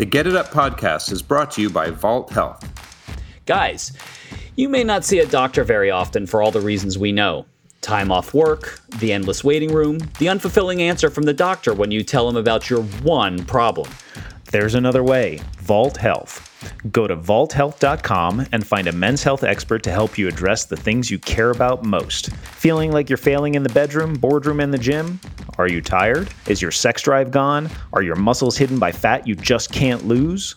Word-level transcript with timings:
The 0.00 0.06
Get 0.06 0.26
It 0.26 0.34
Up 0.34 0.48
podcast 0.48 1.12
is 1.12 1.20
brought 1.20 1.50
to 1.50 1.60
you 1.60 1.68
by 1.68 1.90
Vault 1.90 2.30
Health. 2.30 2.66
Guys, 3.44 3.92
you 4.56 4.66
may 4.66 4.82
not 4.82 5.04
see 5.04 5.18
a 5.18 5.26
doctor 5.26 5.62
very 5.62 5.90
often 5.90 6.26
for 6.26 6.40
all 6.40 6.50
the 6.50 6.62
reasons 6.62 6.96
we 6.96 7.12
know 7.12 7.44
time 7.82 8.10
off 8.10 8.32
work, 8.32 8.80
the 9.00 9.12
endless 9.12 9.44
waiting 9.44 9.70
room, 9.70 9.98
the 10.18 10.24
unfulfilling 10.24 10.80
answer 10.80 11.10
from 11.10 11.24
the 11.24 11.34
doctor 11.34 11.74
when 11.74 11.90
you 11.90 12.02
tell 12.02 12.26
him 12.26 12.36
about 12.36 12.70
your 12.70 12.82
one 12.82 13.44
problem. 13.44 13.90
There's 14.50 14.74
another 14.74 15.04
way 15.04 15.42
Vault 15.58 15.98
Health. 15.98 16.49
Go 16.90 17.06
to 17.06 17.16
vaulthealth.com 17.16 18.46
and 18.52 18.66
find 18.66 18.86
a 18.86 18.92
men's 18.92 19.22
health 19.22 19.44
expert 19.44 19.82
to 19.84 19.90
help 19.90 20.18
you 20.18 20.28
address 20.28 20.64
the 20.64 20.76
things 20.76 21.10
you 21.10 21.18
care 21.18 21.50
about 21.50 21.84
most. 21.84 22.30
Feeling 22.32 22.92
like 22.92 23.08
you're 23.08 23.16
failing 23.16 23.54
in 23.54 23.62
the 23.62 23.68
bedroom, 23.68 24.14
boardroom, 24.14 24.60
and 24.60 24.72
the 24.72 24.78
gym? 24.78 25.20
Are 25.58 25.68
you 25.68 25.80
tired? 25.80 26.30
Is 26.46 26.62
your 26.62 26.70
sex 26.70 27.02
drive 27.02 27.30
gone? 27.30 27.68
Are 27.92 28.02
your 28.02 28.16
muscles 28.16 28.56
hidden 28.56 28.78
by 28.78 28.92
fat 28.92 29.26
you 29.26 29.34
just 29.34 29.72
can't 29.72 30.06
lose? 30.06 30.56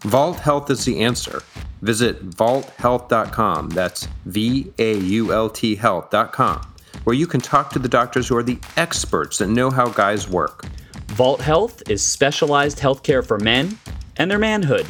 Vault 0.00 0.38
Health 0.38 0.70
is 0.70 0.84
the 0.84 1.02
answer. 1.02 1.42
Visit 1.80 2.30
vaulthealth.com. 2.30 3.70
That's 3.70 4.06
V 4.26 4.72
A 4.78 4.98
U 4.98 5.32
L 5.32 5.50
T 5.50 5.74
health.com, 5.74 6.74
where 7.04 7.16
you 7.16 7.26
can 7.26 7.40
talk 7.40 7.70
to 7.70 7.78
the 7.78 7.88
doctors 7.88 8.28
who 8.28 8.36
are 8.36 8.42
the 8.42 8.58
experts 8.76 9.38
that 9.38 9.48
know 9.48 9.70
how 9.70 9.88
guys 9.88 10.28
work. 10.28 10.66
Vault 11.08 11.40
Health 11.40 11.82
is 11.88 12.02
specialized 12.02 12.78
healthcare 12.78 13.26
for 13.26 13.38
men 13.38 13.78
and 14.16 14.30
their 14.30 14.38
manhood. 14.38 14.86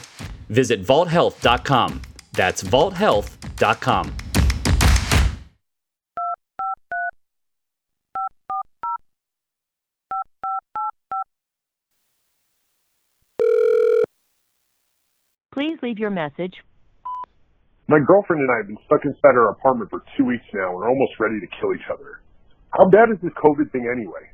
Visit 0.48 0.82
vaulthealth.com. 0.82 2.02
That's 2.32 2.62
vaulthealth.com. 2.62 4.12
Please 15.54 15.78
leave 15.82 16.00
your 16.00 16.10
message. 16.10 16.54
My 17.86 18.00
girlfriend 18.04 18.42
and 18.42 18.50
I 18.50 18.56
have 18.58 18.66
been 18.66 18.78
stuck 18.86 19.04
inside 19.04 19.38
our 19.38 19.50
apartment 19.50 19.88
for 19.88 20.02
two 20.16 20.24
weeks 20.24 20.44
now 20.52 20.74
and 20.74 20.82
are 20.82 20.88
almost 20.88 21.12
ready 21.20 21.38
to 21.38 21.46
kill 21.60 21.72
each 21.72 21.86
other. 21.92 22.20
How 22.70 22.88
bad 22.90 23.10
is 23.12 23.18
this 23.22 23.30
COVID 23.38 23.70
thing 23.70 23.86
anyway? 23.86 24.26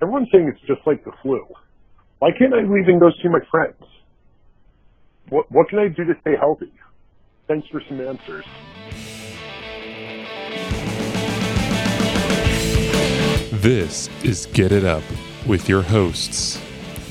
Everyone's 0.00 0.28
saying 0.32 0.48
it's 0.48 0.66
just 0.66 0.80
like 0.86 1.04
the 1.04 1.12
flu. 1.20 1.44
Why 2.20 2.30
can't 2.38 2.54
I 2.54 2.62
leave 2.62 2.88
and 2.88 2.98
go 2.98 3.10
see 3.22 3.28
my 3.28 3.40
friends? 3.50 3.76
What, 5.34 5.50
what 5.50 5.68
can 5.68 5.80
I 5.80 5.88
do 5.88 6.04
to 6.04 6.16
stay 6.20 6.36
healthy? 6.36 6.70
Thanks 7.48 7.66
for 7.66 7.82
some 7.88 8.00
answers. 8.00 8.44
This 13.60 14.08
is 14.22 14.46
Get 14.46 14.70
It 14.70 14.84
Up 14.84 15.02
with 15.44 15.68
your 15.68 15.82
hosts. 15.82 16.62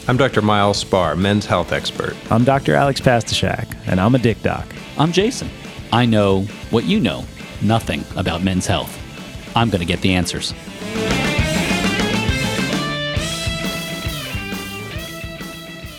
I'm 0.08 0.16
Dr. 0.16 0.42
Myles 0.42 0.78
Spar, 0.78 1.18
men's 1.18 1.46
health 1.46 1.74
expert. 1.74 2.16
I'm 2.32 2.46
Dr. 2.46 2.76
Alex 2.76 3.02
Pastuszak, 3.02 3.76
and 3.88 4.00
I'm 4.00 4.16
a 4.16 4.20
dick 4.20 4.42
doc. 4.42 4.74
I'm 4.98 5.12
Jason. 5.12 5.50
I 5.92 6.06
know 6.06 6.44
what 6.70 6.86
you 6.86 7.02
know 7.02 7.26
nothing 7.62 8.06
about 8.16 8.42
men's 8.42 8.68
health. 8.68 8.98
I'm 9.54 9.70
going 9.70 9.82
to 9.82 9.86
get 9.86 10.00
the 10.00 10.14
answers. 10.14 10.54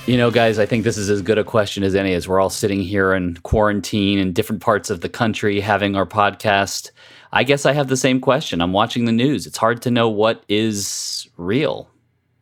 You 0.06 0.18
know, 0.18 0.30
guys, 0.30 0.58
I 0.58 0.66
think 0.66 0.84
this 0.84 0.98
is 0.98 1.08
as 1.08 1.22
good 1.22 1.38
a 1.38 1.44
question 1.44 1.82
as 1.82 1.94
any 1.94 2.12
as 2.12 2.28
we're 2.28 2.38
all 2.38 2.50
sitting 2.50 2.80
here 2.80 3.14
in 3.14 3.38
quarantine 3.38 4.18
in 4.18 4.34
different 4.34 4.60
parts 4.60 4.90
of 4.90 5.00
the 5.00 5.08
country 5.08 5.60
having 5.60 5.96
our 5.96 6.04
podcast. 6.04 6.90
I 7.32 7.42
guess 7.42 7.64
I 7.64 7.72
have 7.72 7.88
the 7.88 7.96
same 7.96 8.20
question. 8.20 8.60
I'm 8.60 8.74
watching 8.74 9.06
the 9.06 9.12
news. 9.12 9.46
It's 9.46 9.56
hard 9.56 9.80
to 9.82 9.90
know 9.90 10.10
what 10.10 10.44
is 10.46 11.26
real. 11.38 11.88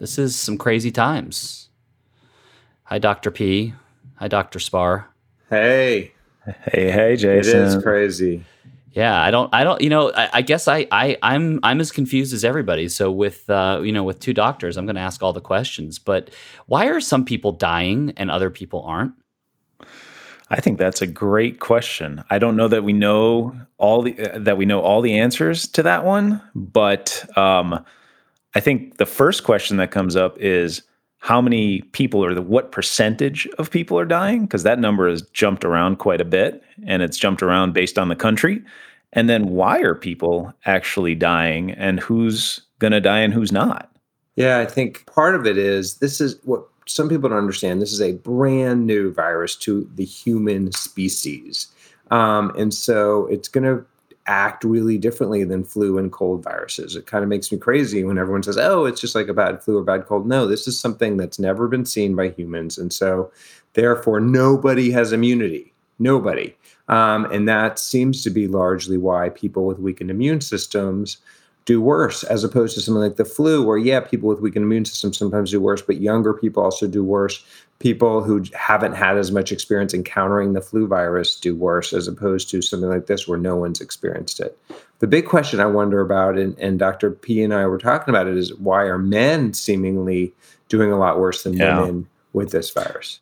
This 0.01 0.19
is 0.19 0.35
some 0.35 0.59
crazy 0.59 0.91
times. 0.91 1.69
Hi, 2.85 2.99
Dr. 2.99 3.31
P. 3.31 3.75
Hi, 4.17 4.27
Dr. 4.27 4.59
Spar. 4.59 5.09
Hey, 5.49 6.13
Hey, 6.45 6.91
hey, 6.91 7.17
Jason. 7.17 7.61
It 7.61 7.67
is 7.67 7.83
crazy. 7.83 8.45
Yeah, 8.93 9.21
I 9.21 9.31
don't, 9.31 9.49
I 9.55 9.65
don't, 9.65 9.81
you 9.81 9.89
know, 9.89 10.13
I, 10.13 10.29
I 10.35 10.43
guess 10.43 10.69
I, 10.69 10.87
I, 10.91 11.17
I'm, 11.23 11.61
I'm 11.63 11.81
as 11.81 11.91
confused 11.91 12.35
as 12.35 12.45
everybody. 12.45 12.89
So 12.89 13.11
with, 13.11 13.49
uh, 13.49 13.81
you 13.83 13.91
know, 13.91 14.05
with 14.05 14.21
two 14.21 14.35
doctors, 14.35 14.77
I'm 14.77 14.85
going 14.85 14.97
to 14.97 15.03
ask 15.03 15.23
all 15.23 15.33
the 15.33 15.41
questions. 15.41 15.99
But 15.99 16.31
why 16.67 16.87
are 16.89 17.01
some 17.01 17.25
people 17.25 17.53
dying 17.53 18.13
and 18.19 18.31
other 18.31 18.51
people 18.51 18.83
aren't? 18.83 19.15
I 20.51 20.61
think 20.61 20.79
that's 20.79 21.01
a 21.01 21.07
great 21.07 21.61
question. 21.61 22.23
I 22.29 22.39
don't 22.39 22.57
know 22.57 22.69
that 22.69 22.85
we 22.85 22.93
know 22.93 23.57
all 23.79 24.03
the 24.03 24.19
uh, 24.21 24.39
that 24.41 24.59
we 24.59 24.67
know 24.67 24.81
all 24.81 25.01
the 25.01 25.19
answers 25.19 25.67
to 25.69 25.83
that 25.85 26.05
one, 26.05 26.43
but 26.55 27.25
um, 27.39 27.83
I 28.55 28.61
think 28.61 28.99
the 28.99 29.07
first 29.07 29.45
question 29.45 29.79
that 29.79 29.91
comes 29.91 30.15
up 30.15 30.37
is 30.39 30.83
how 31.23 31.41
many 31.41 31.83
people 31.93 32.23
or 32.23 32.35
the 32.35 32.43
what 32.43 32.73
percentage 32.73 33.47
of 33.57 33.71
people 33.71 33.97
are 33.97 34.05
dying 34.05 34.43
because 34.43 34.65
that 34.65 34.81
number 34.81 35.09
has 35.09 35.23
jumped 35.23 35.65
around 35.65 36.01
quite 36.01 36.21
a 36.21 36.25
bit 36.25 36.65
and 36.85 37.01
it's 37.01 37.17
jumped 37.17 37.45
around 37.45 37.73
based 37.73 37.97
on 37.97 38.09
the 38.09 38.17
country. 38.17 38.61
And 39.13 39.31
then 39.31 39.51
why 39.51 39.79
are 39.83 39.95
people 39.95 40.53
actually 40.67 41.15
dying 41.15 41.71
and 41.73 42.01
who's 42.01 42.61
going 42.81 42.91
to 42.91 43.01
die 43.01 43.21
and 43.21 43.33
who's 43.33 43.53
not? 43.53 43.89
Yeah, 44.35 44.59
I 44.59 44.67
think 44.67 45.07
part 45.07 45.37
of 45.37 45.47
it 45.47 45.57
is 45.57 45.99
this 45.99 46.21
is 46.21 46.41
what 46.43 46.65
some 46.87 47.09
people 47.09 47.29
don't 47.29 47.39
understand. 47.39 47.81
This 47.81 47.93
is 47.93 48.01
a 48.01 48.15
brand 48.15 48.85
new 48.89 49.13
virus 49.13 49.55
to 49.57 49.89
the 49.95 50.05
human 50.05 50.73
species. 50.73 51.69
Um, 52.11 52.53
and 52.59 52.75
so 52.75 53.29
it's 53.29 53.47
going 53.47 53.65
to 53.65 53.87
act 54.27 54.65
really 54.65 54.99
differently 54.99 55.45
than 55.45 55.65
flu 55.65 55.99
and 55.99 56.13
cold 56.13 56.43
viruses. 56.43 56.95
It 56.95 57.07
kind 57.07 57.25
of 57.25 57.29
makes 57.29 57.51
me 57.51 57.59
crazy 57.59 58.05
when 58.05 58.19
everyone 58.19 58.43
says, 58.43 58.57
oh, 58.57 58.85
it's 58.85 59.01
just 59.01 59.15
like 59.15 59.29
a 59.29 59.35
bad 59.35 59.63
flu 59.63 59.79
or 59.79 59.83
bad 59.83 60.07
cold. 60.07 60.27
No, 60.27 60.47
this 60.47 60.69
is 60.69 60.79
something 60.79 61.17
that's 61.17 61.39
never 61.39 61.67
been 61.69 61.85
seen 61.85 62.15
by 62.15 62.31
humans. 62.31 62.79
And 62.79 62.93
so 62.93 63.33
therefore, 63.75 64.21
nobody 64.21 64.91
has 64.93 65.13
immunity. 65.13 65.73
Nobody. 65.99 66.55
Um, 66.89 67.25
and 67.27 67.49
that 67.49 67.79
seems 67.79 68.23
to 68.25 68.31
be 68.31 68.47
largely 68.49 68.97
why 68.97 69.31
people 69.31 69.67
with 69.67 69.79
weakened 69.79 70.11
immune 70.11 70.41
systems 70.41 71.19
do 71.65 71.81
worse 71.81 72.25
as 72.25 72.43
opposed 72.43 72.75
to 72.75 72.81
something 72.81 73.03
like 73.03 73.17
the 73.17 73.25
flu 73.25 73.65
where 73.65 73.79
yeah 73.79 74.01
people 74.01 74.29
with 74.29 74.41
weakened 74.41 74.65
immune 74.65 74.85
systems 74.85 75.17
sometimes 75.17 75.53
do 75.53 75.61
worse 75.61 75.81
but 75.81 76.01
younger 76.01 76.35
people 76.35 76.63
also 76.63 76.89
do 76.89 77.05
worse 77.05 77.45
people 77.83 78.23
who 78.23 78.45
haven't 78.55 78.93
had 78.95 79.19
as 79.19 79.33
much 79.33 79.51
experience 79.51 79.93
encountering 79.93 80.53
the 80.53 80.61
flu 80.61 80.87
virus 80.87 81.39
do 81.39 81.55
worse 81.57 81.93
as 81.93 82.07
opposed 82.07 82.49
to 82.49 82.63
something 82.63 82.89
like 82.89 83.07
this 83.07 83.27
where 83.27 83.39
no 83.39 83.57
one's 83.57 83.81
experienced 83.81 84.39
it 84.41 84.57
the 85.01 85.07
big 85.07 85.27
question 85.27 85.59
i 85.61 85.67
wonder 85.67 86.01
about 86.01 86.39
and, 86.39 86.57
and 86.61 86.79
dr 86.79 87.11
p 87.11 87.43
and 87.43 87.53
i 87.53 87.67
were 87.67 87.79
talking 87.79 88.15
about 88.15 88.29
it 88.29 88.37
is 88.37 88.55
why 88.55 88.85
are 88.85 88.99
men 88.99 89.53
seemingly 89.53 90.33
doing 90.69 90.93
a 90.93 90.99
lot 90.99 91.19
worse 91.19 91.43
than 91.43 91.55
Yeah. 91.55 91.81
women 91.81 92.09
with 92.33 92.53
this 92.53 92.71
virus 92.71 93.19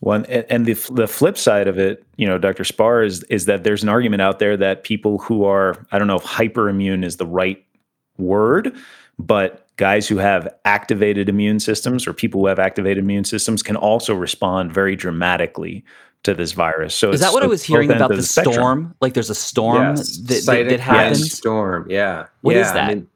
One 0.00 0.24
and 0.26 0.44
and 0.50 0.66
the 0.66 0.74
the 0.92 1.06
flip 1.08 1.38
side 1.38 1.68
of 1.68 1.78
it, 1.78 2.04
you 2.16 2.26
know, 2.26 2.36
Dr. 2.38 2.64
Spar 2.64 3.02
is 3.02 3.22
is 3.24 3.46
that 3.46 3.64
there's 3.64 3.82
an 3.82 3.88
argument 3.88 4.20
out 4.20 4.38
there 4.40 4.56
that 4.56 4.84
people 4.84 5.18
who 5.18 5.44
are 5.44 5.86
I 5.90 5.98
don't 5.98 6.06
know 6.06 6.16
if 6.16 6.24
hyperimmune 6.24 7.02
is 7.04 7.16
the 7.16 7.26
right 7.26 7.64
word, 8.18 8.76
but 9.18 9.65
guys 9.76 10.08
who 10.08 10.16
have 10.16 10.48
activated 10.64 11.28
immune 11.28 11.60
systems 11.60 12.06
or 12.06 12.12
people 12.12 12.40
who 12.40 12.46
have 12.46 12.58
activated 12.58 13.02
immune 13.02 13.24
systems 13.24 13.62
can 13.62 13.76
also 13.76 14.14
respond 14.14 14.72
very 14.72 14.96
dramatically 14.96 15.84
to 16.22 16.34
this 16.34 16.52
virus. 16.52 16.94
So 16.94 17.10
Is 17.10 17.20
it's- 17.20 17.30
that 17.30 17.34
what 17.34 17.42
I 17.42 17.46
was 17.46 17.62
hearing 17.62 17.90
about 17.90 18.10
of 18.10 18.16
the 18.16 18.22
storm? 18.22 18.94
Like 19.00 19.14
there's 19.14 19.30
a 19.30 19.34
storm 19.34 19.96
Yes, 19.96 20.16
that, 20.18 20.26
that, 20.28 20.44
that 20.46 20.66
cytokine 20.68 20.78
happens. 20.80 21.32
storm. 21.32 21.86
Yeah. 21.88 22.26
What 22.40 22.56
yeah, 22.56 22.62
is 22.62 22.72
that? 22.72 22.90
I 22.90 22.94
mean, 22.94 23.08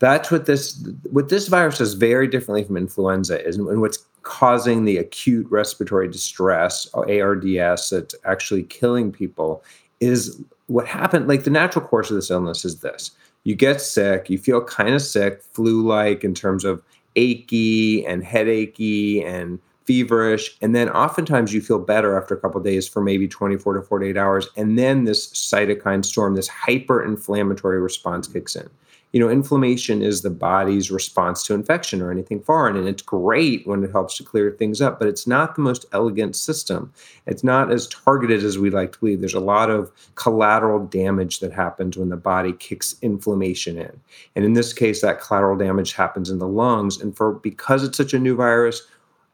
that's 0.00 0.30
what 0.30 0.46
this 0.46 0.84
what 1.10 1.28
this 1.28 1.48
virus 1.48 1.80
is 1.80 1.94
very 1.94 2.28
differently 2.28 2.62
from 2.64 2.76
influenza 2.76 3.44
is, 3.44 3.56
and 3.56 3.80
what's 3.80 3.98
causing 4.22 4.84
the 4.84 4.96
acute 4.98 5.46
respiratory 5.50 6.06
distress 6.08 6.86
or 6.94 7.10
ARDS 7.10 7.90
that's 7.90 8.14
actually 8.24 8.62
killing 8.64 9.10
people 9.10 9.64
is 10.00 10.40
what 10.66 10.86
happened. 10.86 11.26
Like 11.26 11.42
the 11.44 11.50
natural 11.50 11.84
course 11.84 12.10
of 12.10 12.16
this 12.16 12.30
illness 12.30 12.64
is 12.64 12.80
this: 12.80 13.10
you 13.44 13.54
get 13.54 13.80
sick, 13.80 14.28
you 14.28 14.38
feel 14.38 14.62
kind 14.62 14.94
of 14.94 15.02
sick, 15.02 15.42
flu-like 15.42 16.24
in 16.24 16.34
terms 16.34 16.64
of 16.64 16.82
achy 17.16 18.06
and 18.06 18.22
headachy 18.22 19.24
and 19.24 19.58
feverish 19.88 20.54
and 20.60 20.76
then 20.76 20.90
oftentimes 20.90 21.54
you 21.54 21.62
feel 21.62 21.78
better 21.78 22.18
after 22.18 22.34
a 22.34 22.38
couple 22.38 22.60
days 22.60 22.86
for 22.86 23.00
maybe 23.00 23.26
24 23.26 23.72
to 23.72 23.80
48 23.80 24.18
hours 24.18 24.46
and 24.54 24.78
then 24.78 25.04
this 25.04 25.28
cytokine 25.32 26.04
storm 26.04 26.34
this 26.34 26.46
hyper-inflammatory 26.46 27.80
response 27.80 28.28
kicks 28.28 28.54
in 28.54 28.68
you 29.12 29.20
know 29.20 29.28
inflammation 29.30 30.02
is 30.02 30.20
the 30.20 30.30
body's 30.30 30.90
response 30.90 31.42
to 31.44 31.54
infection 31.54 32.02
or 32.02 32.10
anything 32.10 32.40
foreign 32.40 32.76
and 32.76 32.86
it's 32.86 33.02
great 33.02 33.66
when 33.66 33.82
it 33.82 33.90
helps 33.90 34.16
to 34.16 34.22
clear 34.22 34.50
things 34.50 34.80
up 34.80 34.98
but 34.98 35.08
it's 35.08 35.26
not 35.26 35.54
the 35.54 35.62
most 35.62 35.86
elegant 35.92 36.36
system. 36.36 36.92
It's 37.26 37.44
not 37.44 37.72
as 37.72 37.86
targeted 37.88 38.44
as 38.44 38.58
we 38.58 38.70
like 38.70 38.92
to 38.92 38.98
believe. 38.98 39.20
There's 39.20 39.34
a 39.34 39.40
lot 39.40 39.70
of 39.70 39.90
collateral 40.14 40.86
damage 40.86 41.40
that 41.40 41.52
happens 41.52 41.96
when 41.96 42.08
the 42.08 42.16
body 42.16 42.52
kicks 42.52 42.96
inflammation 43.02 43.78
in. 43.78 44.00
And 44.36 44.44
in 44.44 44.52
this 44.52 44.72
case 44.72 45.00
that 45.00 45.20
collateral 45.20 45.56
damage 45.56 45.92
happens 45.94 46.30
in 46.30 46.38
the 46.38 46.48
lungs 46.48 47.00
and 47.00 47.16
for 47.16 47.32
because 47.32 47.84
it's 47.84 47.96
such 47.96 48.14
a 48.14 48.18
new 48.18 48.36
virus 48.36 48.86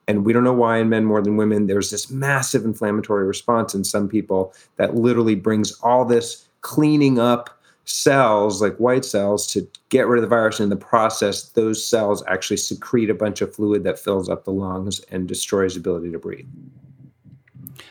and 0.07 0.25
we 0.25 0.33
don't 0.33 0.45
know 0.45 0.53
why 0.53 0.79
in 0.79 0.89
men 0.89 1.05
more 1.05 1.23
than 1.23 1.37
women 1.37 1.67
there's 1.67 1.91
this 1.91 2.11
massive 2.11 2.65
inflammatory 2.65 3.25
response 3.25 3.75
in 3.75 3.85
some 3.85 4.09
people 4.09 4.53
that 4.77 4.95
literally 4.95 5.35
brings 5.35 5.73
all 5.81 6.05
this 6.05 6.47
cleaning 6.61 7.19
up 7.19 7.59
cells 7.85 8.63
like 8.63 8.77
white 8.77 9.05
cells 9.05 9.47
to 9.49 9.69
get 9.89 10.07
rid 10.07 10.19
of 10.19 10.23
the 10.23 10.29
virus. 10.29 10.59
And 10.61 10.65
in 10.65 10.79
the 10.79 10.85
process, 10.85 11.51
those 11.51 11.85
cells 11.85 12.23
actually 12.27 12.57
secrete 12.57 13.11
a 13.11 13.15
bunch 13.15 13.41
of 13.41 13.55
fluid 13.55 13.85
that 13.85 13.99
fills 13.99 14.29
up 14.29 14.45
the 14.45 14.53
lungs 14.53 15.01
and 15.11 15.29
destroys 15.29 15.77
ability 15.77 16.11
to 16.13 16.19
breathe. 16.19 16.47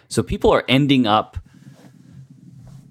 So 0.07 0.23
people 0.23 0.51
are 0.51 0.63
ending 0.67 1.07
up 1.07 1.37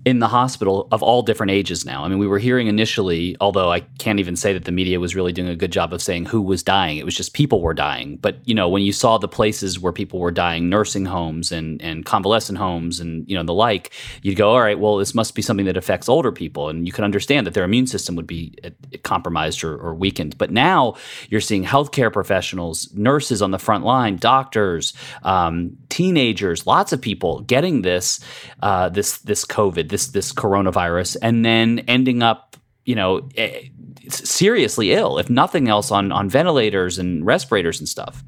in 0.04 0.18
the 0.18 0.26
hospital 0.26 0.88
of 0.90 1.00
all 1.02 1.22
different 1.22 1.52
ages 1.52 1.84
now. 1.84 2.04
I 2.04 2.08
mean, 2.08 2.18
we 2.18 2.26
were 2.26 2.40
hearing 2.40 2.66
initially, 2.66 3.36
although 3.40 3.70
I 3.70 3.80
can't 3.98 4.18
even 4.18 4.34
say 4.34 4.52
that 4.52 4.64
the 4.64 4.72
media 4.72 4.98
was 4.98 5.14
really 5.14 5.32
doing 5.32 5.48
a 5.48 5.54
good 5.54 5.70
job 5.70 5.92
of 5.92 6.02
saying 6.02 6.26
who 6.26 6.42
was 6.42 6.62
dying. 6.62 6.96
It 6.96 7.04
was 7.04 7.14
just 7.14 7.34
people 7.34 7.60
were 7.60 7.74
dying. 7.74 8.16
But 8.16 8.36
you 8.44 8.54
know, 8.54 8.68
when 8.68 8.82
you 8.82 8.92
saw 8.92 9.18
the 9.18 9.28
places 9.28 9.78
where 9.78 9.92
people 9.92 10.18
were 10.18 10.32
dying, 10.32 10.68
nursing 10.68 11.04
homes 11.04 11.52
and 11.52 11.80
and 11.80 12.04
convalescent 12.04 12.58
homes 12.58 12.98
and 12.98 13.28
you 13.28 13.36
know 13.36 13.44
the 13.44 13.54
like, 13.54 13.92
you'd 14.22 14.36
go, 14.36 14.50
all 14.50 14.60
right, 14.60 14.78
well, 14.78 14.96
this 14.96 15.14
must 15.14 15.36
be 15.36 15.42
something 15.42 15.66
that 15.66 15.76
affects 15.76 16.08
older 16.08 16.32
people, 16.32 16.68
and 16.68 16.84
you 16.86 16.92
can 16.92 17.04
understand 17.04 17.46
that 17.46 17.54
their 17.54 17.64
immune 17.64 17.86
system 17.86 18.16
would 18.16 18.26
be 18.26 18.54
uh, 18.64 18.70
compromised 19.04 19.62
or, 19.62 19.76
or 19.76 19.94
weakened. 19.94 20.36
But 20.36 20.50
now 20.50 20.96
you're 21.28 21.40
seeing 21.40 21.64
healthcare 21.64 22.12
professionals, 22.12 22.92
nurses 22.92 23.40
on 23.40 23.52
the 23.52 23.58
front 23.58 23.84
line, 23.84 24.16
doctors, 24.16 24.94
um, 25.22 25.76
teenagers, 25.90 26.66
lots 26.66 26.92
of 26.92 27.00
people 27.00 27.42
getting 27.42 27.82
this 27.82 28.18
uh, 28.62 28.88
this 28.88 29.18
this 29.18 29.44
COVID 29.44 29.91
this 29.92 30.08
this 30.08 30.32
coronavirus 30.32 31.16
and 31.22 31.44
then 31.44 31.78
ending 31.86 32.22
up 32.22 32.56
you 32.84 32.96
know 32.96 33.28
eh, 33.36 33.68
seriously 34.08 34.92
ill 34.92 35.18
if 35.18 35.30
nothing 35.30 35.68
else 35.68 35.92
on 35.92 36.10
on 36.10 36.28
ventilators 36.28 36.98
and 36.98 37.24
respirators 37.24 37.78
and 37.78 37.88
stuff. 37.88 38.24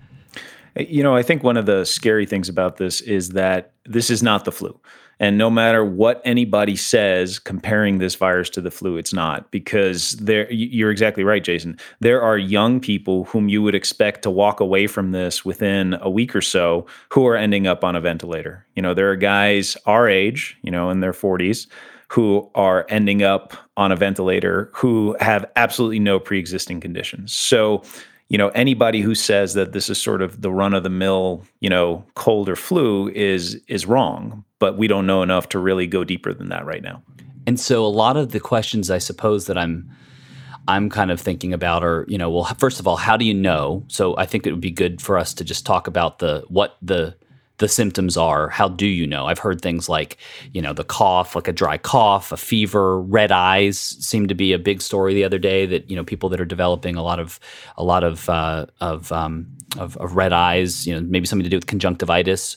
You 0.77 1.03
know 1.03 1.15
i 1.15 1.23
think 1.23 1.43
one 1.43 1.57
of 1.57 1.67
the 1.67 1.85
scary 1.85 2.27
things 2.27 2.49
about 2.49 2.77
this 2.79 3.01
is 3.01 3.31
that 3.31 3.73
this 3.87 4.11
is 4.11 4.23
not 4.23 4.45
the 4.45 4.53
flu 4.53 4.79
and 5.21 5.39
no 5.39 5.51
matter 5.51 5.85
what 5.85 6.21
anybody 6.25 6.77
says 6.77 7.39
comparing 7.39 7.99
this 7.99 8.15
virus 8.15 8.51
to 8.51 8.61
the 8.61 8.71
flu, 8.71 8.97
it's 8.97 9.13
not 9.13 9.51
because 9.51 10.13
there 10.13 10.51
you're 10.53 10.91
exactly 10.91 11.25
right, 11.25 11.43
Jason. 11.43 11.79
There 12.01 12.23
are 12.23 12.37
young 12.37 12.81
people 12.81 13.25
whom 13.25 13.49
you 13.49 13.63
would 13.63 13.75
expect 13.75 14.23
to 14.23 14.31
walk 14.31 14.61
away 14.61 14.87
from 14.87 15.13
this 15.13 15.45
within 15.45 15.95
a 16.01 16.11
week 16.11 16.35
or 16.35 16.43
so 16.43 16.87
who 17.11 17.27
are 17.27 17.37
ending 17.37 17.67
up 17.67 17.85
on 17.85 17.97
a 17.97 18.01
ventilator. 18.01 18.65
You 18.75 18.83
know, 18.83 18.95
there 18.95 19.11
are 19.11 19.17
guys 19.17 19.77
our 19.87 20.09
age, 20.09 20.57
you 20.63 20.71
know, 20.71 20.91
in 20.91 21.01
their 21.01 21.13
40s 21.13 21.67
who 22.09 22.49
are 22.55 22.87
ending 22.89 23.23
up 23.23 23.55
on 23.77 23.91
a 23.91 23.97
ventilator 23.97 24.71
who 24.73 25.17
have 25.21 25.45
absolutely 25.57 25.99
no 25.99 26.21
pre-existing 26.21 26.81
conditions. 26.81 27.33
So 27.33 27.83
you 28.29 28.39
know 28.39 28.49
anybody 28.49 29.01
who 29.01 29.15
says 29.15 29.55
that 29.55 29.73
this 29.73 29.91
is 29.91 30.01
sort 30.01 30.23
of 30.23 30.41
the 30.41 30.51
run 30.51 30.75
of 30.75 30.83
the 30.83 30.91
mill 30.91 31.45
you 31.61 31.69
know 31.69 32.05
cold 32.15 32.49
or 32.49 32.57
flu 32.57 33.09
is 33.11 33.61
is 33.69 33.87
wrong 33.87 34.45
but 34.65 34.79
we 34.79 34.87
don't 34.87 35.07
know 35.07 35.23
enough 35.23 35.51
to 35.51 35.59
really 35.59 35.87
go 35.87 36.05
deeper 36.05 36.33
than 36.33 36.49
that 36.49 36.65
right 36.65 36.83
now. 36.83 37.03
And 37.47 37.61
so 37.61 37.85
a 37.85 37.87
lot 37.87 38.17
of 38.17 38.33
the 38.33 38.41
questions 38.41 38.91
I 38.91 38.97
suppose 38.97 39.45
that 39.45 39.59
I'm 39.59 39.91
I'm 40.67 40.89
kind 40.89 41.11
of 41.11 41.21
thinking 41.21 41.53
about 41.53 41.85
are, 41.85 42.07
you 42.09 42.17
know, 42.17 42.31
well, 42.31 42.45
first 42.59 42.81
of 42.81 42.89
all, 42.89 42.97
how 42.97 43.19
do 43.19 43.27
you 43.27 43.35
know? 43.35 43.85
So 43.89 44.17
I 44.17 44.25
think 44.25 44.47
it 44.47 44.53
would 44.53 44.63
be 44.63 44.71
good 44.71 45.03
for 45.03 45.19
us 45.19 45.35
to 45.35 45.45
just 45.45 45.67
talk 45.67 45.87
about 45.87 46.21
the 46.21 46.45
what 46.49 46.79
the 46.81 47.15
the 47.59 47.69
symptoms 47.69 48.17
are. 48.17 48.49
How 48.49 48.69
do 48.69 48.87
you 48.87 49.07
know? 49.07 49.27
I've 49.27 49.39
heard 49.39 49.61
things 49.61 49.89
like, 49.89 50.17
you 50.53 50.61
know, 50.61 50.73
the 50.73 50.85
cough, 50.85 51.37
like 51.37 51.47
a 51.47 51.53
dry 51.53 51.79
cough, 51.79 52.33
a 52.33 52.37
fever, 52.37 53.01
red 53.01 53.31
eyes 53.31 53.79
seem 53.79 54.27
to 54.27 54.35
be 54.35 54.53
a 54.53 54.59
big 54.59 54.83
story 54.83 55.15
the 55.15 55.25
other 55.25 55.39
day. 55.39 55.65
That 55.67 55.89
you 55.89 55.95
know, 55.95 56.05
people 56.05 56.29
that 56.31 56.41
are 56.41 56.45
developing 56.45 56.97
a 56.97 57.03
lot 57.03 57.21
of 57.21 57.39
a 57.77 57.85
lot 57.85 58.03
of 58.03 58.29
uh, 58.29 58.67
of 58.81 59.13
um, 59.13 59.47
of, 59.79 59.97
of, 59.99 60.17
red 60.17 60.33
eyes, 60.33 60.87
you 60.87 60.95
know, 60.95 61.01
maybe 61.01 61.27
something 61.27 61.45
to 61.45 61.51
do 61.51 61.57
with 61.57 61.67
conjunctivitis 61.67 62.57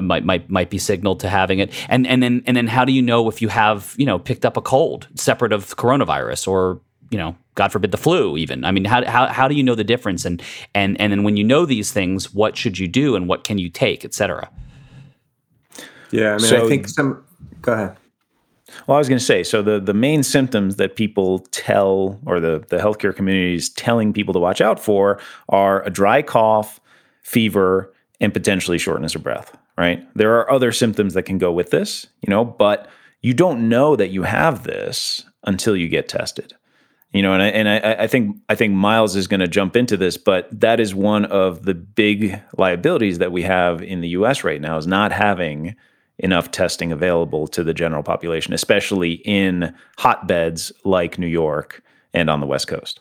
might 0.00 0.24
might 0.24 0.50
might 0.50 0.70
be 0.70 0.78
signaled 0.78 1.20
to 1.20 1.28
having 1.28 1.60
it. 1.60 1.72
And 1.88 2.06
and 2.06 2.22
then 2.22 2.42
and 2.46 2.56
then 2.56 2.66
how 2.66 2.84
do 2.84 2.92
you 2.92 3.02
know 3.02 3.28
if 3.28 3.40
you 3.40 3.48
have 3.48 3.94
you 3.96 4.06
know 4.06 4.18
picked 4.18 4.44
up 4.44 4.56
a 4.56 4.62
cold 4.62 5.08
separate 5.14 5.52
of 5.52 5.76
coronavirus 5.76 6.48
or 6.48 6.80
you 7.10 7.18
know 7.18 7.36
God 7.54 7.70
forbid 7.70 7.90
the 7.90 7.98
flu 7.98 8.36
even. 8.36 8.64
I 8.64 8.70
mean, 8.70 8.84
how, 8.84 9.04
how, 9.04 9.26
how 9.26 9.48
do 9.48 9.54
you 9.54 9.62
know 9.62 9.74
the 9.74 9.84
difference? 9.84 10.24
And 10.24 10.42
and 10.74 11.00
and 11.00 11.12
then 11.12 11.22
when 11.22 11.36
you 11.36 11.44
know 11.44 11.66
these 11.66 11.92
things, 11.92 12.32
what 12.32 12.56
should 12.56 12.78
you 12.78 12.88
do 12.88 13.14
and 13.14 13.28
what 13.28 13.44
can 13.44 13.58
you 13.58 13.68
take, 13.68 14.04
et 14.04 14.14
cetera? 14.14 14.50
Yeah, 16.10 16.34
I 16.34 16.38
mean, 16.38 16.40
so, 16.40 16.64
I 16.64 16.68
think 16.68 16.88
some. 16.88 17.24
Go 17.60 17.72
ahead. 17.72 17.96
Well, 18.86 18.96
I 18.96 18.98
was 18.98 19.08
going 19.08 19.18
to 19.18 19.24
say, 19.24 19.42
so 19.42 19.62
the 19.62 19.80
the 19.80 19.94
main 19.94 20.22
symptoms 20.22 20.76
that 20.76 20.96
people 20.96 21.40
tell, 21.50 22.18
or 22.24 22.40
the 22.40 22.64
the 22.68 22.78
healthcare 22.78 23.14
community 23.14 23.54
is 23.54 23.68
telling 23.68 24.12
people 24.12 24.32
to 24.34 24.40
watch 24.40 24.60
out 24.60 24.80
for, 24.80 25.20
are 25.48 25.82
a 25.84 25.90
dry 25.90 26.22
cough, 26.22 26.80
fever, 27.22 27.92
and 28.20 28.32
potentially 28.32 28.78
shortness 28.78 29.14
of 29.14 29.22
breath. 29.22 29.56
Right? 29.78 30.06
There 30.14 30.38
are 30.38 30.50
other 30.50 30.70
symptoms 30.70 31.14
that 31.14 31.24
can 31.24 31.38
go 31.38 31.50
with 31.50 31.70
this, 31.70 32.06
you 32.20 32.30
know, 32.30 32.44
but 32.44 32.88
you 33.22 33.32
don't 33.34 33.68
know 33.68 33.96
that 33.96 34.10
you 34.10 34.22
have 34.22 34.64
this 34.64 35.24
until 35.44 35.76
you 35.76 35.88
get 35.88 36.08
tested. 36.08 36.54
You 37.12 37.20
know, 37.20 37.34
and 37.34 37.42
I, 37.42 37.48
and 37.48 37.68
I, 37.68 38.04
I 38.04 38.06
think 38.06 38.38
I 38.48 38.54
think 38.54 38.72
Myles 38.72 39.16
is 39.16 39.26
going 39.26 39.40
to 39.40 39.48
jump 39.48 39.76
into 39.76 39.98
this, 39.98 40.16
but 40.16 40.48
that 40.58 40.80
is 40.80 40.94
one 40.94 41.26
of 41.26 41.64
the 41.64 41.74
big 41.74 42.40
liabilities 42.56 43.18
that 43.18 43.32
we 43.32 43.42
have 43.42 43.82
in 43.82 44.00
the 44.00 44.08
U.S. 44.10 44.44
right 44.44 44.60
now 44.60 44.78
is 44.78 44.86
not 44.86 45.12
having 45.12 45.76
enough 46.18 46.50
testing 46.50 46.90
available 46.90 47.46
to 47.48 47.62
the 47.62 47.74
general 47.74 48.02
population, 48.02 48.54
especially 48.54 49.14
in 49.24 49.74
hotbeds 49.98 50.72
like 50.84 51.18
New 51.18 51.26
York 51.26 51.82
and 52.14 52.30
on 52.30 52.40
the 52.40 52.46
West 52.46 52.68
Coast. 52.68 53.00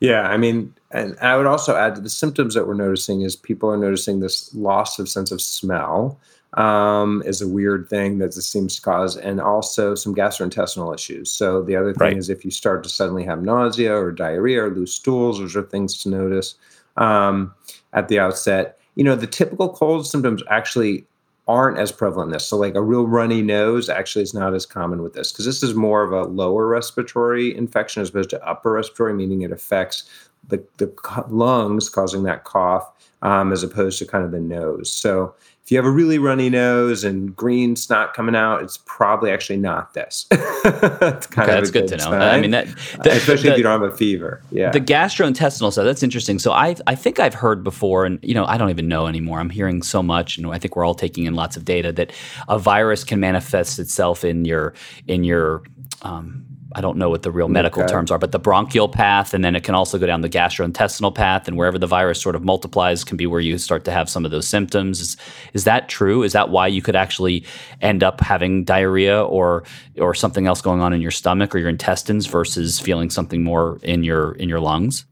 Yeah, 0.00 0.22
I 0.22 0.36
mean, 0.36 0.74
and 0.90 1.16
I 1.20 1.36
would 1.36 1.46
also 1.46 1.76
add 1.76 1.94
to 1.94 2.00
the 2.02 2.10
symptoms 2.10 2.54
that 2.54 2.66
we're 2.66 2.74
noticing 2.74 3.22
is 3.22 3.36
people 3.36 3.70
are 3.70 3.78
noticing 3.78 4.20
this 4.20 4.54
loss 4.54 4.98
of 4.98 5.08
sense 5.08 5.30
of 5.30 5.40
smell 5.40 6.18
um, 6.54 7.22
is 7.26 7.40
a 7.40 7.48
weird 7.48 7.88
thing 7.88 8.18
that 8.18 8.34
this 8.34 8.46
seems 8.46 8.76
to 8.76 8.82
cause, 8.82 9.16
and 9.16 9.40
also 9.40 9.94
some 9.94 10.14
gastrointestinal 10.14 10.94
issues. 10.94 11.30
So 11.30 11.62
the 11.62 11.76
other 11.76 11.92
thing 11.92 12.08
right. 12.08 12.16
is 12.16 12.30
if 12.30 12.44
you 12.44 12.50
start 12.50 12.82
to 12.84 12.88
suddenly 12.88 13.24
have 13.24 13.42
nausea 13.42 13.94
or 13.94 14.12
diarrhea 14.12 14.64
or 14.64 14.70
loose 14.70 14.94
stools, 14.94 15.38
those 15.38 15.56
are 15.56 15.62
things 15.62 16.00
to 16.02 16.08
notice 16.08 16.54
um, 16.96 17.52
at 17.92 18.08
the 18.08 18.18
outset. 18.18 18.78
You 18.94 19.04
know, 19.04 19.16
the 19.16 19.26
typical 19.26 19.68
cold 19.68 20.06
symptoms 20.06 20.42
actually 20.48 21.06
aren't 21.46 21.78
as 21.78 21.92
prevalent 21.92 22.28
in 22.28 22.32
this. 22.32 22.46
So, 22.46 22.56
like 22.56 22.74
a 22.74 22.82
real 22.82 23.06
runny 23.06 23.42
nose 23.42 23.88
actually 23.88 24.22
is 24.22 24.34
not 24.34 24.54
as 24.54 24.64
common 24.64 25.02
with 25.02 25.14
this 25.14 25.32
because 25.32 25.44
this 25.44 25.62
is 25.62 25.74
more 25.74 26.02
of 26.02 26.12
a 26.12 26.24
lower 26.24 26.66
respiratory 26.66 27.56
infection 27.56 28.02
as 28.02 28.10
opposed 28.10 28.30
to 28.30 28.46
upper 28.46 28.72
respiratory, 28.72 29.14
meaning 29.14 29.42
it 29.42 29.52
affects 29.52 30.04
the, 30.48 30.62
the 30.76 30.92
lungs, 31.28 31.88
causing 31.88 32.22
that 32.24 32.44
cough, 32.44 32.90
um, 33.22 33.52
as 33.52 33.62
opposed 33.62 33.98
to 33.98 34.06
kind 34.06 34.24
of 34.24 34.30
the 34.30 34.40
nose. 34.40 34.90
So, 34.90 35.34
if 35.64 35.70
you 35.70 35.78
have 35.78 35.86
a 35.86 35.90
really 35.90 36.18
runny 36.18 36.50
nose 36.50 37.04
and 37.04 37.34
green 37.34 37.74
snot 37.74 38.12
coming 38.12 38.36
out, 38.36 38.62
it's 38.62 38.76
probably 38.84 39.30
actually 39.30 39.56
not 39.56 39.94
this. 39.94 40.26
it's 40.30 41.26
kind 41.26 41.48
okay, 41.48 41.56
of 41.58 41.64
that's 41.64 41.70
good, 41.70 41.88
good, 41.88 41.88
to 41.88 41.96
know. 41.96 42.10
Sign. 42.10 42.20
I 42.20 42.38
mean, 42.38 42.50
that, 42.50 42.66
the, 43.02 43.12
especially 43.12 43.44
the, 43.44 43.52
if 43.52 43.56
you 43.56 43.62
don't 43.62 43.80
have 43.80 43.90
a 43.90 43.96
fever. 43.96 44.42
Yeah, 44.50 44.70
the 44.70 44.80
gastrointestinal 44.80 45.72
stuff 45.72 45.86
that's 45.86 46.02
interesting. 46.02 46.38
So 46.38 46.52
I 46.52 46.76
I 46.86 46.94
think 46.94 47.18
I've 47.18 47.32
heard 47.32 47.64
before, 47.64 48.04
and 48.04 48.18
you 48.22 48.34
know 48.34 48.44
I 48.44 48.58
don't 48.58 48.68
even 48.68 48.88
know 48.88 49.06
anymore. 49.06 49.40
I'm 49.40 49.48
hearing 49.48 49.80
so 49.80 50.02
much, 50.02 50.36
and 50.36 50.46
I 50.48 50.58
think 50.58 50.76
we're 50.76 50.84
all 50.84 50.94
taking 50.94 51.24
in 51.24 51.34
lots 51.34 51.56
of 51.56 51.64
data 51.64 51.92
that 51.92 52.12
a 52.46 52.58
virus 52.58 53.02
can 53.02 53.18
manifest 53.18 53.78
itself 53.78 54.22
in 54.22 54.44
your 54.44 54.74
in 55.08 55.24
your 55.24 55.62
um, 56.02 56.44
I 56.74 56.80
don't 56.80 56.96
know 56.96 57.08
what 57.08 57.22
the 57.22 57.30
real 57.30 57.48
medical 57.48 57.82
okay. 57.82 57.92
terms 57.92 58.10
are, 58.10 58.18
but 58.18 58.32
the 58.32 58.38
bronchial 58.38 58.88
path, 58.88 59.32
and 59.32 59.44
then 59.44 59.54
it 59.54 59.62
can 59.62 59.74
also 59.74 59.98
go 59.98 60.06
down 60.06 60.22
the 60.22 60.28
gastrointestinal 60.28 61.14
path, 61.14 61.46
and 61.46 61.56
wherever 61.56 61.78
the 61.78 61.86
virus 61.86 62.20
sort 62.20 62.34
of 62.34 62.44
multiplies 62.44 63.04
can 63.04 63.16
be 63.16 63.26
where 63.26 63.40
you 63.40 63.56
start 63.58 63.84
to 63.84 63.92
have 63.92 64.08
some 64.08 64.24
of 64.24 64.30
those 64.30 64.46
symptoms. 64.46 65.00
Is, 65.00 65.16
is 65.52 65.64
that 65.64 65.88
true? 65.88 66.22
Is 66.22 66.32
that 66.32 66.50
why 66.50 66.66
you 66.66 66.82
could 66.82 66.96
actually 66.96 67.44
end 67.80 68.02
up 68.02 68.20
having 68.20 68.64
diarrhea 68.64 69.22
or 69.24 69.64
or 69.98 70.14
something 70.14 70.46
else 70.46 70.60
going 70.60 70.80
on 70.80 70.92
in 70.92 71.00
your 71.00 71.10
stomach 71.10 71.54
or 71.54 71.58
your 71.58 71.68
intestines 71.68 72.26
versus 72.26 72.80
feeling 72.80 73.10
something 73.10 73.42
more 73.42 73.78
in 73.82 74.02
your 74.02 74.32
in 74.32 74.48
your 74.48 74.60
lungs? 74.60 75.04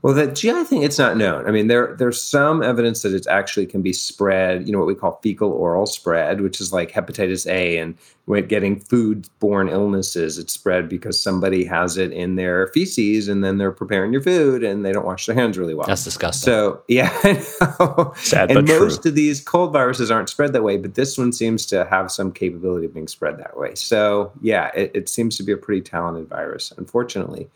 Well, 0.00 0.14
the 0.14 0.28
GI 0.28 0.64
thing, 0.64 0.84
it's 0.84 0.98
not 0.98 1.16
known. 1.16 1.46
I 1.48 1.50
mean, 1.50 1.66
there 1.66 1.96
there's 1.96 2.22
some 2.22 2.62
evidence 2.62 3.02
that 3.02 3.12
it 3.12 3.26
actually 3.26 3.66
can 3.66 3.82
be 3.82 3.92
spread. 3.92 4.66
You 4.66 4.72
know 4.72 4.78
what 4.78 4.86
we 4.86 4.94
call 4.94 5.18
fecal 5.22 5.50
oral 5.50 5.86
spread, 5.86 6.40
which 6.40 6.60
is 6.60 6.72
like 6.72 6.92
hepatitis 6.92 7.50
A, 7.50 7.78
and 7.78 7.96
when 8.26 8.46
getting 8.46 8.78
food-borne 8.78 9.68
illnesses, 9.68 10.38
it's 10.38 10.52
spread 10.52 10.88
because 10.88 11.20
somebody 11.20 11.64
has 11.64 11.96
it 11.96 12.12
in 12.12 12.36
their 12.36 12.68
feces, 12.68 13.26
and 13.26 13.42
then 13.42 13.58
they're 13.58 13.72
preparing 13.72 14.12
your 14.12 14.22
food, 14.22 14.62
and 14.62 14.84
they 14.84 14.92
don't 14.92 15.04
wash 15.06 15.26
their 15.26 15.34
hands 15.34 15.58
really 15.58 15.74
well. 15.74 15.88
That's 15.88 16.04
disgusting. 16.04 16.46
So 16.46 16.80
yeah, 16.88 17.10
sad 18.14 18.52
and 18.52 18.68
most 18.68 19.02
true. 19.02 19.08
of 19.08 19.16
these 19.16 19.40
cold 19.40 19.72
viruses 19.72 20.12
aren't 20.12 20.28
spread 20.28 20.52
that 20.52 20.62
way, 20.62 20.76
but 20.76 20.94
this 20.94 21.18
one 21.18 21.32
seems 21.32 21.66
to 21.66 21.84
have 21.86 22.12
some 22.12 22.30
capability 22.30 22.86
of 22.86 22.94
being 22.94 23.08
spread 23.08 23.36
that 23.38 23.56
way. 23.56 23.74
So 23.74 24.30
yeah, 24.42 24.70
it, 24.76 24.92
it 24.94 25.08
seems 25.08 25.36
to 25.38 25.42
be 25.42 25.50
a 25.50 25.56
pretty 25.56 25.82
talented 25.82 26.28
virus, 26.28 26.72
unfortunately. 26.76 27.48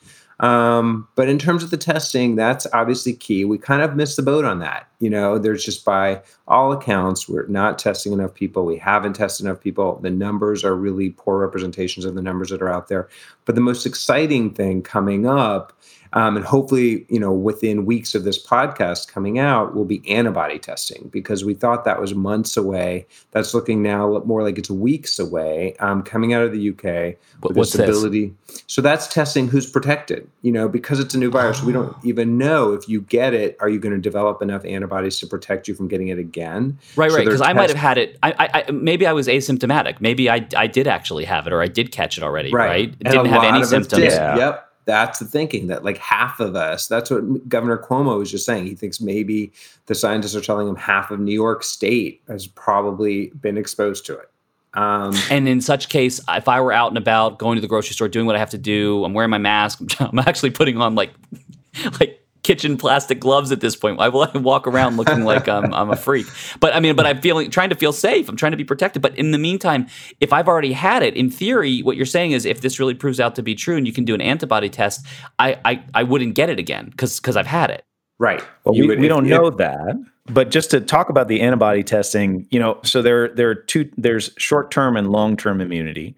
Um, 0.43 1.07
but 1.15 1.29
in 1.29 1.39
terms 1.39 1.63
of 1.63 1.71
the 1.71 1.77
testing, 1.77 2.35
that's 2.35 2.67
obviously 2.73 3.13
key. 3.13 3.45
We 3.45 3.59
kind 3.59 3.81
of 3.81 3.95
missed 3.95 4.17
the 4.17 4.23
boat 4.23 4.45
on 4.45 4.59
that. 4.59 4.89
You 4.99 5.09
know, 5.09 5.39
there's 5.39 5.65
just 5.65 5.85
by 5.85 6.21
all 6.49 6.73
accounts, 6.73 7.29
we're 7.29 7.47
not 7.47 7.79
testing 7.79 8.13
enough 8.13 8.35
people. 8.35 8.65
We 8.65 8.77
haven't 8.77 9.15
tested 9.15 9.47
enough 9.47 9.61
people. 9.61 10.01
The 10.01 10.11
numbers 10.11 10.65
are 10.65 10.75
really 10.75 11.11
poor 11.11 11.39
representations 11.39 12.05
of 12.05 12.17
the 12.17 12.23
numbers 12.23 12.51
that 12.51 12.61
are 12.61 12.69
out 12.69 12.89
there. 12.89 13.09
But 13.45 13.55
the 13.55 13.61
most 13.61 13.87
exciting 13.87 14.53
thing 14.53 14.83
coming 14.83 15.27
up 15.27 15.73
Um, 16.14 16.37
and 16.37 16.45
hopefully, 16.45 17.07
you 17.09 17.19
know, 17.19 17.33
within 17.33 17.87
weeks 17.87 18.14
of 18.14 18.25
this 18.25 18.45
podcast 18.45 19.09
coming 19.09 19.38
out, 19.38 19.75
will 19.75 19.85
be 19.85 20.02
antibody 20.09 20.59
testing 20.59 21.09
because 21.12 21.45
we 21.45 21.54
thought 21.54 21.85
that 21.85 22.00
was 22.00 22.14
months 22.14 22.57
away. 22.57 23.07
That's 23.31 23.54
looking 23.54 23.83
now 23.83 24.23
more 24.26 24.42
like 24.42 24.59
it's 24.59 24.71
weeks 24.71 25.19
away. 25.19 25.75
Um, 25.81 26.02
coming 26.02 26.35
out 26.35 26.42
of 26.42 26.52
the 26.52 26.71
UK 26.71 27.16
with 27.42 27.57
what's 27.57 27.73
this 27.73 27.88
ability. 27.88 28.35
So 28.66 28.83
that's 28.83 29.07
testing 29.09 29.49
who's 29.49 29.69
protected. 29.69 30.28
You 30.42 30.52
know, 30.52 30.69
because 30.69 31.00
it's 31.00 31.14
a 31.14 31.19
new 31.19 31.31
virus, 31.31 31.62
we 31.62 31.73
don't 31.73 31.97
even 32.04 32.37
know 32.37 32.73
if 32.73 32.88
you 32.88 33.00
get 33.02 33.33
it, 33.33 33.57
are 33.61 33.69
you 33.69 33.78
going 33.78 33.95
to 33.95 34.00
develop 34.00 34.42
enough 34.42 34.64
antibodies 34.64 35.19
to 35.21 35.26
protect 35.26 35.69
you 35.69 35.75
from 35.75 35.88
getting 35.88 36.09
it 36.09 36.19
again? 36.19 36.78
Right, 36.97 37.11
So 37.11 37.16
right. 37.16 37.25
Because 37.25 37.40
I 37.40 37.52
might 37.52 37.71
have 37.71 37.78
had 37.78 37.99
it. 37.99 38.19
I, 38.23 38.33
I, 38.33 38.64
I, 38.69 38.71
maybe 38.71 39.07
I 39.07 39.12
was 39.12 39.28
asymptomatic. 39.28 40.00
Maybe 40.00 40.28
I, 40.28 40.47
I 40.57 40.66
did 40.66 40.87
actually 40.87 41.25
have 41.25 41.47
it, 41.47 41.52
or 41.52 41.62
I 41.62 41.69
did 41.69 41.92
catch 41.92 42.19
it 42.19 42.25
already. 42.25 42.50
Right. 42.52 42.88
And 42.88 43.12
Didn't 43.12 43.26
have 43.26 43.45
any 43.45 43.64
symptoms. 43.64 44.02
did. 44.02 44.12
Yeah. 44.12 44.37
Yep. 44.37 44.72
That's 44.85 45.19
the 45.21 45.25
thinking 45.25 45.69
that 45.69 45.85
like 45.85 45.99
half 45.99 46.41
of 46.41 46.57
us, 46.57 46.89
that's 46.89 47.11
what 47.11 47.49
Governor 47.49 47.79
Cuomo 47.79 48.19
was 48.19 48.31
just 48.31 48.45
saying. 48.45 48.67
He 48.67 48.75
thinks 48.75 49.01
maybe 49.01 49.53
the 49.87 49.95
scientists 49.95 50.35
are 50.35 50.41
telling 50.41 50.67
him 50.67 50.77
half 50.77 51.11
of 51.11 51.21
New 51.21 51.35
York 51.35 51.62
State 51.62 52.21
has 52.29 52.47
probably 52.47 53.29
been 53.41 53.57
exposed 53.57 54.05
to 54.07 54.19
it. 54.19 54.29
Um, 54.75 55.15
And 55.31 55.49
in 55.49 55.61
such 55.61 55.89
case, 55.89 56.21
if 56.29 56.49
I 56.49 56.61
were 56.61 56.73
out 56.73 56.89
and 56.89 56.99
about, 56.99 57.39
going 57.39 57.57
to 57.57 57.61
the 57.61 57.69
grocery 57.69 57.95
store, 57.95 58.09
doing 58.09 58.27
what 58.27 58.37
I 58.37 58.39
have 58.39 58.51
to 58.51 58.59
do, 58.59 59.05
I'm 59.05 59.12
wearing 59.12 59.31
my 59.31 59.39
mask. 59.39 59.81
I'm 60.01 60.19
actually 60.19 60.51
putting 60.51 60.79
on 60.79 60.95
like, 60.95 61.11
like 62.01 62.22
kitchen 62.43 62.77
plastic 62.77 63.21
gloves 63.21 63.53
at 63.53 63.61
this 63.61 63.77
point. 63.77 63.99
Why 63.99 64.09
will 64.09 64.23
I 64.23 64.39
walk 64.39 64.67
around 64.67 64.97
looking 64.97 65.25
like 65.25 65.49
I'm, 65.49 65.73
I'm 65.73 65.91
a 65.91 65.97
freak? 65.97 66.27
But 66.61 66.75
I 66.75 66.81
mean, 66.81 66.97
but 66.97 67.07
I'm 67.07 67.21
feeling 67.21 67.51
trying 67.51 67.71
to 67.71 67.77
feel 67.77 67.93
safe. 67.93 68.29
I'm 68.29 68.37
trying 68.37 68.53
to 68.53 68.57
be 68.57 68.65
protected. 68.65 69.01
But 69.03 69.17
in 69.17 69.31
the 69.31 69.39
meantime, 69.39 69.87
if 70.21 70.33
I've 70.33 70.49
already 70.49 70.73
had 70.73 71.03
it, 71.03 71.15
in 71.15 71.31
theory, 71.31 71.81
what 71.81 71.97
you're 71.97 72.07
saying 72.07 72.33
is 72.33 72.45
if 72.45 72.61
this 72.61 72.79
really 72.81 72.95
proves 72.95 73.21
out 73.21 73.35
to 73.37 73.43
be 73.43 73.55
true 73.55 73.77
and 73.77 73.87
you 73.87 73.93
can 73.93 74.05
do 74.05 74.15
an 74.15 74.21
antibody 74.21 74.69
test, 74.69 75.07
I 75.39 75.59
I, 75.65 75.83
I 75.95 76.03
wouldn't 76.03 76.35
get 76.35 76.51
it 76.51 76.59
again 76.59 76.87
because 76.91 77.21
because 77.21 77.37
I've 77.37 77.47
had 77.47 77.71
it. 77.71 77.85
right. 78.19 78.43
Well, 78.65 78.75
You 78.75 78.83
we, 78.83 78.89
would- 78.89 78.99
we 79.01 79.07
if- 79.07 79.11
don't 79.11 79.25
if- 79.27 79.31
know 79.31 79.51
that. 79.51 79.97
But 80.27 80.51
just 80.53 80.71
to 80.71 80.81
talk 80.81 81.09
about 81.09 81.27
the 81.27 81.41
antibody 81.41 81.83
testing, 81.83 82.47
you 82.53 82.61
know, 82.61 82.79
so 82.85 83.03
there 83.03 83.29
there 83.31 83.51
are 83.51 83.57
two 83.57 83.91
there's 83.97 84.31
short-term 84.39 84.97
and 84.97 85.11
long-term 85.11 85.61
immunity. 85.61 86.15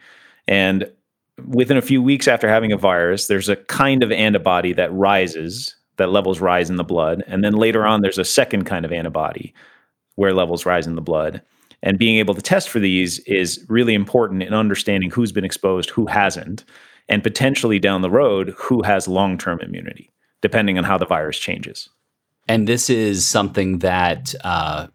And 0.46 0.90
within 1.48 1.78
a 1.78 1.82
few 1.82 2.02
weeks 2.02 2.28
after 2.28 2.46
having 2.46 2.70
a 2.70 2.76
virus, 2.76 3.28
there's 3.28 3.48
a 3.48 3.56
kind 3.56 4.02
of 4.02 4.12
antibody 4.12 4.74
that 4.74 4.92
rises, 4.92 5.74
that 5.96 6.10
levels 6.10 6.40
rise 6.40 6.70
in 6.70 6.76
the 6.76 6.84
blood. 6.84 7.22
And 7.26 7.44
then 7.44 7.54
later 7.54 7.86
on 7.86 8.00
there's 8.00 8.18
a 8.18 8.24
second 8.24 8.64
kind 8.64 8.84
of 8.84 8.92
antibody 8.92 9.54
where 10.16 10.34
levels 10.34 10.66
rise 10.66 10.86
in 10.86 10.94
the 10.94 11.00
blood. 11.00 11.42
And 11.82 11.98
being 11.98 12.16
able 12.16 12.34
to 12.34 12.42
test 12.42 12.68
for 12.68 12.78
these 12.78 13.18
is 13.20 13.64
really 13.68 13.94
important 13.94 14.42
in 14.42 14.54
understanding 14.54 15.10
who's 15.10 15.32
been 15.32 15.44
exposed, 15.44 15.90
who 15.90 16.06
hasn't, 16.06 16.64
and 17.08 17.22
potentially 17.22 17.78
down 17.78 18.00
the 18.00 18.10
road 18.10 18.54
who 18.56 18.82
has 18.82 19.06
long-term 19.06 19.60
immunity, 19.60 20.10
depending 20.40 20.78
on 20.78 20.84
how 20.84 20.96
the 20.96 21.06
virus 21.06 21.38
changes. 21.38 21.88
And 22.48 22.66
this 22.66 22.88
is 22.88 23.26
something 23.26 23.80
that, 23.80 24.34
uh, 24.44 24.86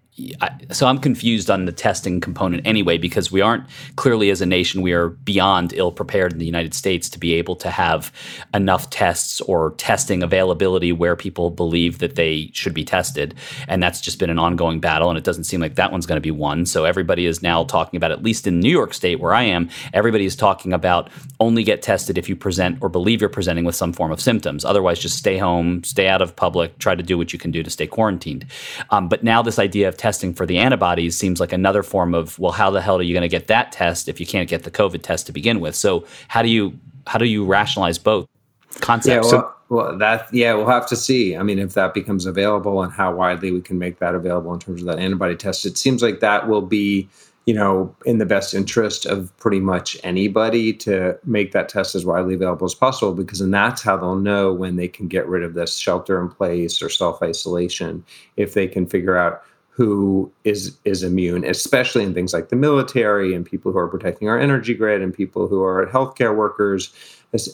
I, 0.41 0.49
so 0.71 0.87
I'm 0.87 0.99
confused 0.99 1.49
on 1.49 1.65
the 1.65 1.71
testing 1.71 2.19
component 2.21 2.65
anyway, 2.65 2.97
because 2.97 3.31
we 3.31 3.41
aren't 3.41 3.65
clearly 3.95 4.29
as 4.29 4.41
a 4.41 4.45
nation, 4.45 4.81
we 4.81 4.93
are 4.93 5.09
beyond 5.09 5.73
ill 5.73 5.91
prepared 5.91 6.33
in 6.33 6.39
the 6.39 6.45
United 6.45 6.73
States 6.73 7.09
to 7.09 7.19
be 7.19 7.33
able 7.35 7.55
to 7.57 7.69
have 7.69 8.11
enough 8.53 8.89
tests 8.89 9.41
or 9.41 9.71
testing 9.77 10.21
availability 10.23 10.91
where 10.91 11.15
people 11.15 11.49
believe 11.49 11.99
that 11.99 12.15
they 12.15 12.49
should 12.53 12.73
be 12.73 12.83
tested. 12.83 13.35
And 13.67 13.81
that's 13.81 14.01
just 14.01 14.19
been 14.19 14.29
an 14.29 14.39
ongoing 14.39 14.79
battle. 14.79 15.09
And 15.09 15.17
it 15.17 15.23
doesn't 15.23 15.45
seem 15.45 15.61
like 15.61 15.75
that 15.75 15.91
one's 15.91 16.05
going 16.05 16.17
to 16.17 16.21
be 16.21 16.31
won. 16.31 16.65
So 16.65 16.85
everybody 16.85 17.25
is 17.25 17.41
now 17.41 17.63
talking 17.63 17.97
about, 17.97 18.11
at 18.11 18.23
least 18.23 18.45
in 18.45 18.59
New 18.59 18.71
York 18.71 18.93
State 18.93 19.19
where 19.19 19.33
I 19.33 19.43
am, 19.43 19.69
everybody 19.93 20.25
is 20.25 20.35
talking 20.35 20.73
about 20.73 21.09
only 21.39 21.63
get 21.63 21.81
tested 21.81 22.17
if 22.17 22.27
you 22.27 22.35
present 22.35 22.77
or 22.81 22.89
believe 22.89 23.21
you're 23.21 23.29
presenting 23.29 23.65
with 23.65 23.75
some 23.75 23.93
form 23.93 24.11
of 24.11 24.19
symptoms. 24.19 24.65
Otherwise, 24.65 24.99
just 24.99 25.17
stay 25.17 25.37
home, 25.37 25.83
stay 25.83 26.07
out 26.07 26.21
of 26.21 26.35
public, 26.35 26.77
try 26.77 26.95
to 26.95 27.03
do 27.03 27.17
what 27.17 27.31
you 27.31 27.39
can 27.39 27.51
do 27.51 27.63
to 27.63 27.69
stay 27.69 27.87
quarantined. 27.87 28.45
Um, 28.89 29.07
but 29.07 29.23
now 29.23 29.41
this 29.41 29.59
idea 29.59 29.87
of 29.87 29.95
testing 29.95 30.08
for 30.33 30.45
the 30.45 30.57
antibodies 30.57 31.17
seems 31.17 31.39
like 31.39 31.53
another 31.53 31.83
form 31.83 32.13
of 32.15 32.37
well, 32.39 32.51
how 32.51 32.69
the 32.69 32.81
hell 32.81 32.97
are 32.97 33.03
you 33.03 33.13
going 33.13 33.21
to 33.21 33.27
get 33.29 33.47
that 33.47 33.71
test 33.71 34.09
if 34.09 34.19
you 34.19 34.25
can't 34.25 34.49
get 34.49 34.63
the 34.63 34.71
COVID 34.71 35.01
test 35.01 35.25
to 35.27 35.31
begin 35.31 35.59
with? 35.59 35.75
So 35.75 36.05
how 36.27 36.41
do 36.41 36.49
you 36.49 36.77
how 37.07 37.19
do 37.19 37.25
you 37.25 37.45
rationalize 37.45 37.97
both 37.97 38.25
Yeah, 38.25 38.81
concepts? 38.81 39.31
well, 39.31 39.55
well, 39.69 39.97
that 39.97 40.33
yeah, 40.33 40.53
we'll 40.55 40.67
have 40.67 40.87
to 40.87 40.95
see. 40.95 41.35
I 41.37 41.43
mean, 41.43 41.59
if 41.59 41.73
that 41.73 41.93
becomes 41.93 42.25
available 42.25 42.81
and 42.81 42.91
how 42.91 43.13
widely 43.13 43.51
we 43.51 43.61
can 43.61 43.77
make 43.77 43.99
that 43.99 44.15
available 44.15 44.53
in 44.53 44.59
terms 44.59 44.81
of 44.81 44.87
that 44.87 44.99
antibody 44.99 45.35
test, 45.35 45.65
it 45.65 45.77
seems 45.77 46.01
like 46.01 46.19
that 46.21 46.47
will 46.47 46.63
be, 46.63 47.07
you 47.45 47.53
know, 47.53 47.95
in 48.05 48.17
the 48.17 48.25
best 48.25 48.55
interest 48.55 49.05
of 49.05 49.35
pretty 49.37 49.59
much 49.59 49.95
anybody 50.03 50.73
to 50.73 51.17
make 51.23 51.51
that 51.51 51.69
test 51.69 51.93
as 51.93 52.03
widely 52.03 52.33
available 52.33 52.65
as 52.65 52.73
possible, 52.73 53.13
because 53.13 53.39
then 53.39 53.51
that's 53.51 53.83
how 53.83 53.95
they'll 53.95 54.15
know 54.15 54.51
when 54.51 54.75
they 54.75 54.87
can 54.87 55.07
get 55.07 55.27
rid 55.27 55.43
of 55.43 55.53
this 55.53 55.77
shelter 55.77 56.19
in 56.19 56.29
place 56.29 56.81
or 56.81 56.89
self 56.89 57.21
isolation 57.21 58.03
if 58.37 58.55
they 58.55 58.67
can 58.67 58.87
figure 58.87 59.17
out 59.17 59.43
who 59.79 60.29
is 60.43 60.77
is 60.83 61.03
immune, 61.03 61.45
especially 61.45 62.03
in 62.03 62.13
things 62.13 62.33
like 62.33 62.49
the 62.49 62.57
military 62.57 63.33
and 63.33 63.45
people 63.45 63.71
who 63.71 63.77
are 63.77 63.87
protecting 63.87 64.27
our 64.27 64.37
energy 64.37 64.73
grid 64.73 65.01
and 65.01 65.13
people 65.13 65.47
who 65.47 65.63
are 65.63 65.87
healthcare 65.87 66.35
workers, 66.35 66.93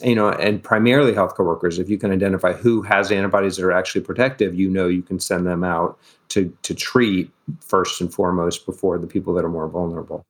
you 0.02 0.16
know, 0.16 0.30
and 0.30 0.60
primarily 0.60 1.12
healthcare 1.12 1.46
workers. 1.46 1.78
If 1.78 1.88
you 1.88 1.98
can 1.98 2.10
identify 2.10 2.52
who 2.52 2.82
has 2.82 3.12
antibodies 3.12 3.58
that 3.58 3.64
are 3.64 3.70
actually 3.70 4.00
protective, 4.00 4.56
you 4.56 4.68
know 4.68 4.88
you 4.88 5.02
can 5.02 5.20
send 5.20 5.46
them 5.46 5.62
out 5.62 6.00
to 6.30 6.52
to 6.62 6.74
treat 6.74 7.30
first 7.60 8.00
and 8.00 8.12
foremost 8.12 8.66
before 8.66 8.98
the 8.98 9.06
people 9.06 9.32
that 9.34 9.44
are 9.44 9.48
more 9.48 9.68
vulnerable. 9.68 10.24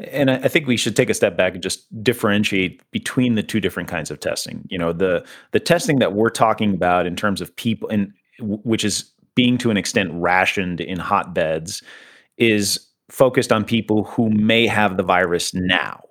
And 0.00 0.30
I 0.30 0.48
think 0.48 0.66
we 0.66 0.78
should 0.78 0.96
take 0.96 1.10
a 1.10 1.14
step 1.14 1.36
back 1.36 1.52
and 1.52 1.62
just 1.62 1.84
differentiate 2.02 2.80
between 2.90 3.34
the 3.34 3.42
two 3.42 3.60
different 3.60 3.90
kinds 3.90 4.10
of 4.10 4.18
testing. 4.18 4.66
You 4.70 4.78
know, 4.78 4.94
the 4.94 5.26
the 5.50 5.60
testing 5.60 5.98
that 5.98 6.14
we're 6.14 6.30
talking 6.30 6.72
about 6.72 7.04
in 7.04 7.16
terms 7.16 7.42
of 7.42 7.54
people, 7.56 7.86
and 7.90 8.14
which 8.40 8.82
is 8.82 9.10
being 9.38 9.56
to 9.58 9.70
an 9.70 9.76
extent 9.76 10.10
rationed 10.12 10.80
in 10.80 10.98
hotbeds, 10.98 11.80
is 12.36 12.88
focused 13.08 13.52
on 13.52 13.64
people 13.64 14.02
who 14.02 14.28
may 14.30 14.66
have 14.66 14.96
the 14.96 15.02
virus 15.04 15.54
now. 15.54 16.02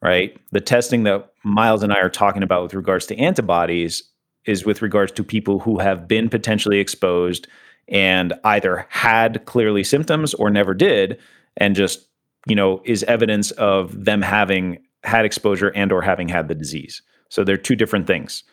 Right. 0.00 0.36
The 0.50 0.60
testing 0.60 1.04
that 1.04 1.30
Myles 1.44 1.82
and 1.82 1.92
I 1.92 2.00
are 2.00 2.08
talking 2.08 2.42
about 2.42 2.62
with 2.62 2.74
regards 2.74 3.06
to 3.06 3.18
antibodies 3.18 4.02
is 4.46 4.64
with 4.64 4.80
regards 4.80 5.12
to 5.12 5.22
people 5.22 5.60
who 5.60 5.78
have 5.78 6.08
been 6.08 6.28
potentially 6.28 6.80
exposed 6.80 7.46
and 7.88 8.32
either 8.42 8.86
had 8.88 9.44
clearly 9.44 9.84
symptoms 9.84 10.34
or 10.34 10.50
never 10.50 10.74
did, 10.74 11.20
and 11.58 11.76
just 11.76 12.08
you 12.46 12.56
know 12.56 12.80
is 12.84 13.02
evidence 13.04 13.50
of 13.52 14.04
them 14.04 14.22
having 14.22 14.78
had 15.04 15.24
exposure 15.24 15.68
and 15.74 15.92
or 15.92 16.02
having 16.02 16.28
had 16.28 16.48
the 16.48 16.54
disease 16.54 17.02
so 17.28 17.44
they're 17.44 17.56
two 17.56 17.76
different 17.76 18.06
things 18.06 18.44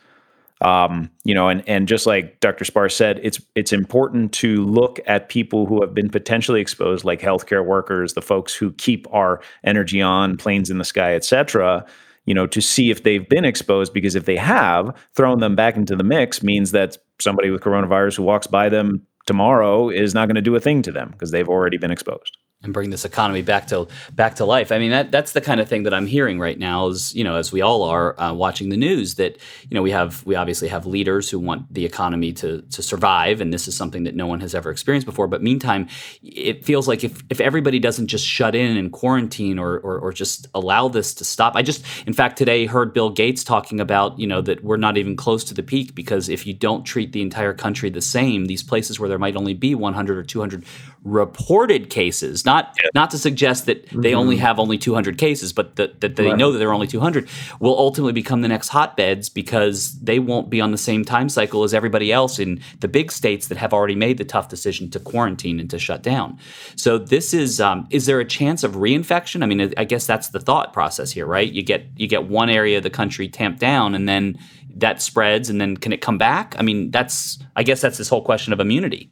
um, 0.62 1.10
you 1.24 1.34
know 1.34 1.48
and 1.48 1.66
and 1.68 1.88
just 1.88 2.06
like 2.06 2.38
dr 2.40 2.64
spar 2.64 2.88
said 2.88 3.20
it's 3.22 3.40
it's 3.54 3.72
important 3.72 4.32
to 4.32 4.64
look 4.64 5.00
at 5.06 5.28
people 5.28 5.66
who 5.66 5.80
have 5.80 5.94
been 5.94 6.10
potentially 6.10 6.60
exposed 6.60 7.04
like 7.04 7.20
healthcare 7.20 7.64
workers 7.64 8.14
the 8.14 8.22
folks 8.22 8.54
who 8.54 8.72
keep 8.72 9.06
our 9.12 9.40
energy 9.64 10.02
on 10.02 10.36
planes 10.36 10.70
in 10.70 10.78
the 10.78 10.84
sky 10.84 11.14
etc 11.14 11.84
you 12.26 12.34
know 12.34 12.46
to 12.46 12.60
see 12.60 12.90
if 12.90 13.02
they've 13.02 13.28
been 13.28 13.44
exposed 13.44 13.94
because 13.94 14.14
if 14.14 14.26
they 14.26 14.36
have 14.36 14.94
throwing 15.14 15.40
them 15.40 15.56
back 15.56 15.76
into 15.76 15.96
the 15.96 16.04
mix 16.04 16.42
means 16.42 16.72
that 16.72 16.98
somebody 17.18 17.50
with 17.50 17.62
coronavirus 17.62 18.16
who 18.16 18.22
walks 18.22 18.46
by 18.46 18.68
them 18.68 19.04
tomorrow 19.26 19.88
is 19.88 20.14
not 20.14 20.26
going 20.26 20.34
to 20.34 20.42
do 20.42 20.56
a 20.56 20.60
thing 20.60 20.82
to 20.82 20.92
them 20.92 21.10
because 21.10 21.30
they've 21.30 21.48
already 21.48 21.78
been 21.78 21.90
exposed 21.90 22.36
and 22.62 22.74
bring 22.74 22.90
this 22.90 23.06
economy 23.06 23.40
back 23.40 23.66
to 23.68 23.88
back 24.12 24.34
to 24.34 24.44
life. 24.44 24.70
I 24.70 24.78
mean, 24.78 24.90
that 24.90 25.10
that's 25.10 25.32
the 25.32 25.40
kind 25.40 25.60
of 25.60 25.68
thing 25.68 25.84
that 25.84 25.94
I'm 25.94 26.06
hearing 26.06 26.38
right 26.38 26.58
now. 26.58 26.88
Is 26.88 27.14
you 27.14 27.24
know, 27.24 27.36
as 27.36 27.52
we 27.52 27.62
all 27.62 27.82
are 27.84 28.20
uh, 28.20 28.34
watching 28.34 28.68
the 28.68 28.76
news, 28.76 29.14
that 29.14 29.38
you 29.68 29.74
know 29.74 29.82
we 29.82 29.90
have 29.92 30.24
we 30.26 30.34
obviously 30.34 30.68
have 30.68 30.84
leaders 30.84 31.30
who 31.30 31.38
want 31.38 31.72
the 31.72 31.86
economy 31.86 32.32
to 32.34 32.60
to 32.62 32.82
survive, 32.82 33.40
and 33.40 33.52
this 33.52 33.66
is 33.66 33.74
something 33.74 34.04
that 34.04 34.14
no 34.14 34.26
one 34.26 34.40
has 34.40 34.54
ever 34.54 34.70
experienced 34.70 35.06
before. 35.06 35.26
But 35.26 35.42
meantime, 35.42 35.88
it 36.22 36.64
feels 36.64 36.86
like 36.86 37.02
if 37.02 37.22
if 37.30 37.40
everybody 37.40 37.78
doesn't 37.78 38.08
just 38.08 38.26
shut 38.26 38.54
in 38.54 38.76
and 38.76 38.92
quarantine 38.92 39.58
or 39.58 39.78
or, 39.78 39.98
or 39.98 40.12
just 40.12 40.46
allow 40.54 40.88
this 40.88 41.14
to 41.14 41.24
stop. 41.24 41.56
I 41.56 41.62
just, 41.62 41.84
in 42.06 42.12
fact, 42.12 42.36
today 42.36 42.66
heard 42.66 42.92
Bill 42.92 43.08
Gates 43.08 43.42
talking 43.42 43.80
about 43.80 44.18
you 44.18 44.26
know 44.26 44.42
that 44.42 44.62
we're 44.62 44.76
not 44.76 44.98
even 44.98 45.16
close 45.16 45.44
to 45.44 45.54
the 45.54 45.62
peak 45.62 45.94
because 45.94 46.28
if 46.28 46.46
you 46.46 46.52
don't 46.52 46.84
treat 46.84 47.12
the 47.12 47.22
entire 47.22 47.54
country 47.54 47.88
the 47.88 48.02
same, 48.02 48.44
these 48.44 48.62
places 48.62 49.00
where 49.00 49.08
there 49.08 49.18
might 49.18 49.36
only 49.36 49.54
be 49.54 49.74
100 49.74 50.18
or 50.18 50.22
200 50.22 50.62
reported 51.04 51.88
cases, 51.88 52.44
not 52.52 52.76
not 52.94 53.08
to 53.14 53.18
suggest 53.18 53.60
that 53.66 53.78
they 54.04 54.12
only 54.14 54.36
have 54.46 54.58
only 54.58 54.78
200 54.78 55.16
cases, 55.18 55.52
but 55.52 55.66
that, 55.76 56.00
that 56.02 56.16
they 56.16 56.26
Right. 56.28 56.38
know 56.40 56.50
that 56.52 56.58
there 56.58 56.68
are 56.70 56.74
only 56.80 56.86
200, 56.86 57.28
will 57.60 57.78
ultimately 57.86 58.12
become 58.22 58.40
the 58.42 58.48
next 58.48 58.68
hotbeds 58.70 59.28
because 59.28 59.76
they 60.00 60.18
won't 60.18 60.48
be 60.50 60.60
on 60.60 60.70
the 60.70 60.78
same 60.90 61.04
time 61.04 61.28
cycle 61.28 61.62
as 61.64 61.72
everybody 61.74 62.08
else 62.12 62.38
in 62.38 62.60
the 62.80 62.88
big 62.88 63.12
states 63.12 63.48
that 63.48 63.58
have 63.58 63.72
already 63.72 63.94
made 64.06 64.16
the 64.18 64.24
tough 64.24 64.48
decision 64.48 64.90
to 64.90 64.98
quarantine 65.00 65.60
and 65.60 65.70
to 65.70 65.78
shut 65.78 66.02
down. 66.02 66.38
So 66.76 66.90
this 66.98 67.32
is 67.34 67.60
um, 67.60 67.86
is 67.90 68.06
there 68.06 68.20
a 68.20 68.24
chance 68.38 68.64
of 68.64 68.72
reinfection? 68.74 69.42
I 69.42 69.46
mean, 69.46 69.60
I- 69.60 69.72
I 69.82 69.84
guess 69.84 70.04
that's 70.06 70.28
the 70.30 70.40
thought 70.40 70.72
process 70.72 71.10
here, 71.12 71.26
right? 71.26 71.50
You 71.56 71.62
get 71.62 71.82
you 71.96 72.06
get 72.06 72.22
one 72.28 72.50
area 72.50 72.76
of 72.78 72.82
the 72.82 72.90
country 73.00 73.28
tamped 73.28 73.60
down, 73.60 73.94
and 73.94 74.08
then 74.08 74.38
that 74.84 75.02
spreads, 75.02 75.50
and 75.50 75.60
then 75.60 75.76
can 75.76 75.92
it 75.92 76.00
come 76.00 76.18
back? 76.18 76.54
I 76.58 76.62
mean, 76.62 76.90
that's 76.90 77.38
I 77.56 77.62
guess 77.62 77.80
that's 77.80 77.98
this 77.98 78.08
whole 78.08 78.24
question 78.30 78.52
of 78.52 78.60
immunity. 78.60 79.10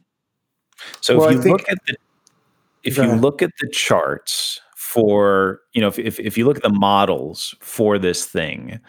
So 1.01 1.17
Well, 1.17 1.27
if 1.29 1.35
you 1.35 1.41
think- 1.43 1.57
look 1.59 1.69
at 1.71 1.77
the 1.87 1.95
if 2.83 2.97
you 2.97 3.11
look 3.13 3.41
at 3.41 3.51
the 3.59 3.69
charts 3.69 4.59
for 4.75 5.61
you 5.73 5.81
know 5.81 5.87
if, 5.87 5.99
if 5.99 6.19
if 6.19 6.37
you 6.37 6.45
look 6.45 6.57
at 6.57 6.63
the 6.63 6.69
models 6.69 7.55
for 7.59 7.99
this 7.99 8.25
thing, 8.25 8.79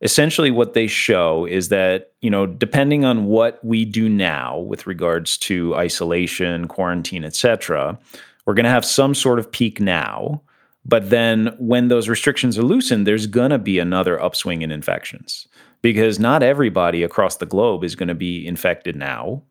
essentially 0.00 0.50
what 0.50 0.74
they 0.74 0.86
show 0.86 1.44
is 1.46 1.68
that 1.68 2.12
you 2.20 2.30
know 2.30 2.46
depending 2.46 3.04
on 3.04 3.24
what 3.26 3.62
we 3.64 3.84
do 3.84 4.08
now 4.08 4.58
with 4.58 4.86
regards 4.86 5.36
to 5.36 5.74
isolation 5.74 6.68
quarantine 6.68 7.24
etc 7.24 7.98
we're 8.46 8.54
going 8.54 8.64
to 8.64 8.70
have 8.70 8.84
some 8.84 9.14
sort 9.14 9.38
of 9.38 9.50
peak 9.50 9.80
now 9.80 10.40
but 10.84 11.10
then 11.10 11.54
when 11.58 11.88
those 11.88 12.08
restrictions 12.08 12.56
are 12.56 12.62
loosened 12.62 13.06
there's 13.06 13.26
going 13.26 13.50
to 13.50 13.58
be 13.58 13.78
another 13.78 14.22
upswing 14.22 14.62
in 14.62 14.70
infections 14.70 15.48
because 15.82 16.18
not 16.18 16.42
everybody 16.42 17.02
across 17.02 17.36
the 17.36 17.46
globe 17.46 17.82
is 17.82 17.96
going 17.96 18.08
to 18.08 18.14
be 18.14 18.46
infected 18.46 18.94
now 18.94 19.42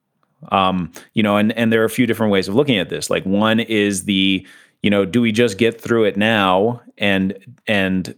um, 0.50 0.92
you 1.14 1.24
know 1.24 1.38
and 1.38 1.52
and 1.54 1.72
there 1.72 1.82
are 1.82 1.86
a 1.86 1.90
few 1.90 2.06
different 2.06 2.32
ways 2.32 2.48
of 2.48 2.56
looking 2.56 2.78
at 2.78 2.90
this 2.90 3.10
like 3.10 3.26
one 3.26 3.60
is 3.60 4.06
the 4.06 4.46
you 4.82 4.90
know 4.90 5.06
do 5.06 5.22
we 5.22 5.32
just 5.32 5.58
get 5.58 5.80
through 5.80 6.04
it 6.04 6.18
now 6.18 6.82
and 6.98 7.38
and 7.68 8.16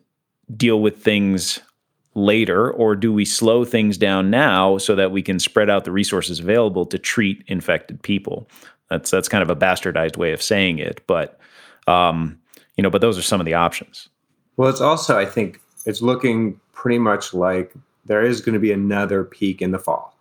deal 0.55 0.81
with 0.81 1.03
things 1.03 1.59
later, 2.15 2.71
or 2.71 2.95
do 2.95 3.13
we 3.13 3.25
slow 3.25 3.65
things 3.65 3.97
down 3.97 4.29
now 4.29 4.77
so 4.77 4.95
that 4.95 5.11
we 5.11 5.21
can 5.21 5.39
spread 5.39 5.69
out 5.69 5.85
the 5.85 5.91
resources 5.91 6.39
available 6.39 6.85
to 6.87 6.97
treat 6.97 7.43
infected 7.47 8.01
people? 8.01 8.47
That's 8.89 9.11
that's 9.11 9.29
kind 9.29 9.43
of 9.43 9.49
a 9.49 9.55
bastardized 9.55 10.17
way 10.17 10.31
of 10.31 10.41
saying 10.41 10.79
it, 10.79 11.01
but 11.07 11.39
um, 11.87 12.39
you 12.75 12.83
know, 12.83 12.89
but 12.89 13.01
those 13.01 13.17
are 13.17 13.23
some 13.23 13.39
of 13.39 13.45
the 13.45 13.53
options. 13.53 14.09
Well, 14.57 14.69
it's 14.69 14.81
also 14.81 15.17
I 15.17 15.25
think 15.25 15.61
it's 15.85 16.01
looking 16.01 16.59
pretty 16.73 16.99
much 16.99 17.33
like 17.33 17.73
there 18.05 18.23
is 18.23 18.41
going 18.41 18.53
to 18.53 18.59
be 18.59 18.71
another 18.71 19.23
peak 19.23 19.61
in 19.61 19.71
the 19.71 19.79
fall. 19.79 20.15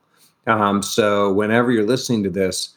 Um, 0.48 0.82
so 0.82 1.32
whenever 1.32 1.70
you're 1.70 1.86
listening 1.86 2.22
to 2.24 2.30
this, 2.30 2.74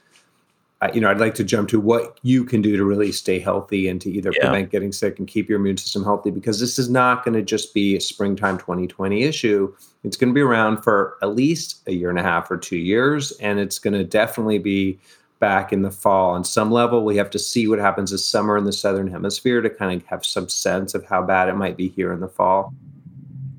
you 0.93 0.99
know, 0.99 1.11
I'd 1.11 1.19
like 1.19 1.35
to 1.35 1.43
jump 1.43 1.69
to 1.69 1.79
what 1.79 2.19
you 2.23 2.43
can 2.43 2.61
do 2.61 2.75
to 2.75 2.83
really 2.83 3.11
stay 3.11 3.37
healthy 3.37 3.87
and 3.87 4.01
to 4.01 4.09
either 4.09 4.31
yeah. 4.33 4.41
prevent 4.41 4.71
getting 4.71 4.91
sick 4.91 5.19
and 5.19 5.27
keep 5.27 5.47
your 5.47 5.59
immune 5.59 5.77
system 5.77 6.03
healthy, 6.03 6.31
because 6.31 6.59
this 6.59 6.79
is 6.79 6.89
not 6.89 7.23
going 7.23 7.35
to 7.35 7.43
just 7.43 7.75
be 7.75 7.95
a 7.95 8.01
springtime 8.01 8.57
2020 8.57 9.21
issue. 9.21 9.71
It's 10.03 10.17
going 10.17 10.29
to 10.29 10.33
be 10.33 10.41
around 10.41 10.81
for 10.81 11.17
at 11.21 11.35
least 11.35 11.81
a 11.87 11.91
year 11.91 12.09
and 12.09 12.17
a 12.17 12.23
half 12.23 12.49
or 12.49 12.57
two 12.57 12.77
years, 12.77 13.31
and 13.33 13.59
it's 13.59 13.77
going 13.77 13.93
to 13.93 14.03
definitely 14.03 14.57
be 14.57 14.99
back 15.39 15.71
in 15.71 15.83
the 15.83 15.91
fall. 15.91 16.31
On 16.31 16.43
some 16.43 16.71
level, 16.71 17.05
we 17.05 17.15
have 17.17 17.29
to 17.31 17.39
see 17.39 17.67
what 17.67 17.77
happens 17.77 18.09
this 18.09 18.25
summer 18.25 18.57
in 18.57 18.63
the 18.63 18.73
southern 18.73 19.07
hemisphere 19.07 19.61
to 19.61 19.69
kind 19.69 20.01
of 20.01 20.07
have 20.07 20.25
some 20.25 20.49
sense 20.49 20.95
of 20.95 21.05
how 21.05 21.21
bad 21.21 21.47
it 21.47 21.55
might 21.55 21.77
be 21.77 21.89
here 21.89 22.11
in 22.11 22.21
the 22.21 22.27
fall. 22.27 22.73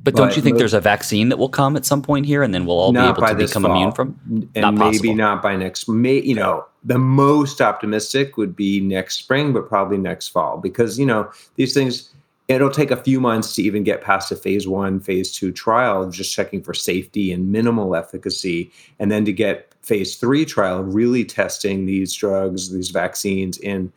But, 0.04 0.16
don't 0.16 0.36
you 0.36 0.42
think 0.42 0.58
there's 0.58 0.74
a 0.74 0.80
vaccine 0.80 1.28
that 1.28 1.38
will 1.38 1.48
come 1.48 1.76
at 1.76 1.86
some 1.86 2.02
point 2.02 2.26
here, 2.26 2.42
and 2.42 2.52
then 2.52 2.66
we'll 2.66 2.78
all 2.78 2.92
be 2.92 2.98
able 2.98 3.14
to 3.14 3.34
become 3.34 3.62
fall. 3.62 3.72
immune 3.72 3.92
from? 3.92 4.18
And 4.54 4.62
not 4.62 4.74
maybe 4.74 5.14
not 5.14 5.42
by 5.42 5.54
next 5.56 5.88
May. 5.88 6.20
You 6.20 6.34
know, 6.34 6.64
the 6.82 6.98
most 6.98 7.60
optimistic 7.60 8.36
would 8.36 8.56
be 8.56 8.80
next 8.80 9.18
spring, 9.18 9.52
but 9.52 9.68
probably 9.68 9.98
next 9.98 10.28
fall, 10.28 10.58
because 10.58 10.98
you 10.98 11.06
know 11.06 11.30
these 11.56 11.72
things. 11.72 12.10
It'll 12.48 12.70
take 12.70 12.90
a 12.90 12.96
few 12.96 13.20
months 13.20 13.54
to 13.54 13.62
even 13.62 13.84
get 13.84 14.02
past 14.02 14.30
a 14.32 14.36
phase 14.36 14.66
one, 14.66 15.00
phase 15.00 15.32
two 15.32 15.52
trial 15.52 16.02
of 16.02 16.12
just 16.12 16.34
checking 16.34 16.60
for 16.60 16.74
safety 16.74 17.32
and 17.32 17.52
minimal 17.52 17.94
efficacy, 17.94 18.70
and 18.98 19.10
then 19.10 19.24
to 19.24 19.32
get 19.32 19.72
phase 19.80 20.16
three 20.16 20.44
trial, 20.44 20.82
really 20.82 21.24
testing 21.24 21.86
these 21.86 22.12
drugs, 22.12 22.70
these 22.72 22.90
vaccines 22.90 23.56
in 23.58 23.92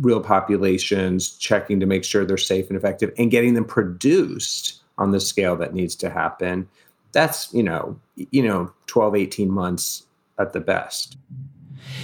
real 0.00 0.20
populations, 0.20 1.30
checking 1.30 1.80
to 1.80 1.86
make 1.86 2.04
sure 2.04 2.24
they're 2.24 2.36
safe 2.36 2.68
and 2.68 2.76
effective, 2.76 3.12
and 3.16 3.30
getting 3.30 3.54
them 3.54 3.64
produced 3.64 4.77
on 4.98 5.12
the 5.12 5.20
scale 5.20 5.56
that 5.56 5.74
needs 5.74 5.94
to 5.96 6.10
happen 6.10 6.68
that's 7.12 7.52
you 7.52 7.62
know 7.62 7.98
you 8.16 8.42
know 8.42 8.72
12 8.86 9.16
18 9.16 9.50
months 9.50 10.06
at 10.38 10.52
the 10.52 10.60
best. 10.60 11.16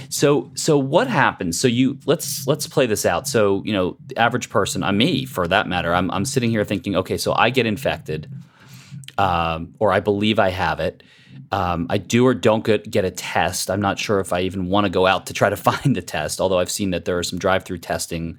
So 0.09 0.51
so 0.55 0.77
what 0.77 1.07
happens? 1.07 1.59
So 1.59 1.67
you 1.67 1.97
let's 2.05 2.47
let's 2.47 2.67
play 2.67 2.85
this 2.85 3.05
out. 3.05 3.27
So 3.27 3.63
you 3.65 3.73
know 3.73 3.97
the 4.07 4.17
average 4.17 4.49
person 4.49 4.83
i'm 4.83 4.97
me 4.97 5.25
for 5.25 5.47
that 5.47 5.67
matter 5.67 5.93
i'm, 5.93 6.09
I'm 6.11 6.25
sitting 6.25 6.49
here 6.49 6.63
thinking 6.63 6.95
okay 6.95 7.17
so 7.17 7.33
i 7.33 7.49
get 7.49 7.65
infected 7.65 8.29
um, 9.17 9.73
or 9.79 9.91
i 9.91 9.99
believe 9.99 10.39
i 10.39 10.49
have 10.49 10.79
it 10.79 11.03
um, 11.51 11.87
I 11.89 11.97
do 11.97 12.25
or 12.25 12.33
don't 12.33 12.63
get, 12.63 12.89
get 12.89 13.05
a 13.05 13.11
test. 13.11 13.69
I'm 13.69 13.81
not 13.81 13.99
sure 13.99 14.19
if 14.19 14.33
I 14.33 14.41
even 14.41 14.67
want 14.67 14.85
to 14.85 14.89
go 14.89 15.05
out 15.05 15.27
to 15.27 15.33
try 15.33 15.49
to 15.49 15.55
find 15.69 15.95
the 15.95 16.01
test, 16.01 16.41
although 16.41 16.59
I've 16.59 16.71
seen 16.71 16.91
that 16.91 17.05
there 17.05 17.17
are 17.17 17.23
some 17.23 17.39
drive-through 17.39 17.79
testing 17.79 18.37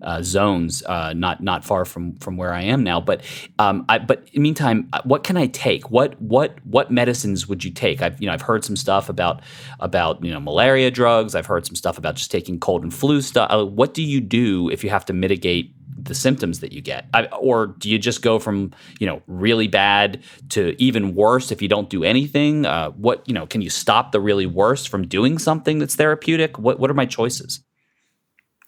uh, 0.00 0.22
zones 0.22 0.82
uh, 0.84 1.12
not 1.12 1.42
not 1.42 1.64
far 1.64 1.84
from 1.84 2.14
from 2.18 2.36
where 2.36 2.52
I 2.54 2.62
am 2.62 2.84
now. 2.84 3.00
But 3.00 3.22
um, 3.58 3.84
I, 3.88 3.98
but 3.98 4.18
in 4.18 4.30
the 4.34 4.40
meantime, 4.40 4.88
uh, 4.92 5.00
what 5.02 5.24
can 5.24 5.36
I 5.36 5.46
take? 5.48 5.90
What 5.90 6.20
what 6.22 6.64
what 6.64 6.90
medicines 6.90 7.48
would 7.48 7.64
you 7.64 7.72
take? 7.72 8.00
I've 8.00 8.20
you 8.20 8.26
know 8.26 8.32
I've 8.32 8.42
heard 8.42 8.64
some 8.64 8.76
stuff 8.76 9.08
about 9.08 9.42
about 9.80 10.22
you 10.22 10.30
know 10.30 10.38
malaria 10.38 10.92
drugs. 10.92 11.34
I've 11.34 11.46
heard 11.46 11.66
some 11.66 11.74
stuff 11.74 11.98
about 11.98 12.14
just 12.14 12.30
taking 12.30 12.60
cold 12.60 12.84
and 12.84 12.94
flu 12.94 13.20
stuff. 13.20 13.50
Uh, 13.50 13.64
what 13.64 13.92
do 13.92 14.02
you 14.02 14.20
do 14.20 14.70
if 14.70 14.84
you 14.84 14.90
have 14.90 15.04
to 15.06 15.12
mitigate 15.12 15.74
the 16.00 16.14
symptoms 16.14 16.60
that 16.60 16.72
you 16.72 16.80
get. 16.80 17.06
I, 17.12 17.26
or 17.26 17.68
do 17.78 17.90
you 17.90 17.98
just 17.98 18.22
go 18.22 18.38
from 18.38 18.72
you 19.00 19.06
know 19.06 19.22
really 19.26 19.68
bad 19.68 20.22
to 20.50 20.80
even 20.82 21.14
worse 21.14 21.50
if 21.50 21.60
you 21.60 21.68
don't 21.68 21.90
do 21.90 22.04
anything? 22.04 22.66
Uh, 22.66 22.90
what 22.90 23.26
you 23.28 23.34
know 23.34 23.46
can 23.46 23.60
you 23.60 23.70
stop 23.70 24.12
the 24.12 24.20
really 24.20 24.46
worst 24.46 24.88
from 24.88 25.06
doing 25.06 25.38
something 25.38 25.78
that's 25.78 25.96
therapeutic? 25.96 26.58
What, 26.58 26.78
what 26.78 26.90
are 26.90 26.94
my 26.94 27.06
choices? 27.06 27.60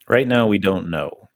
Right 0.08 0.26
now 0.26 0.46
we 0.46 0.58
don't 0.58 0.90
know. 0.90 1.28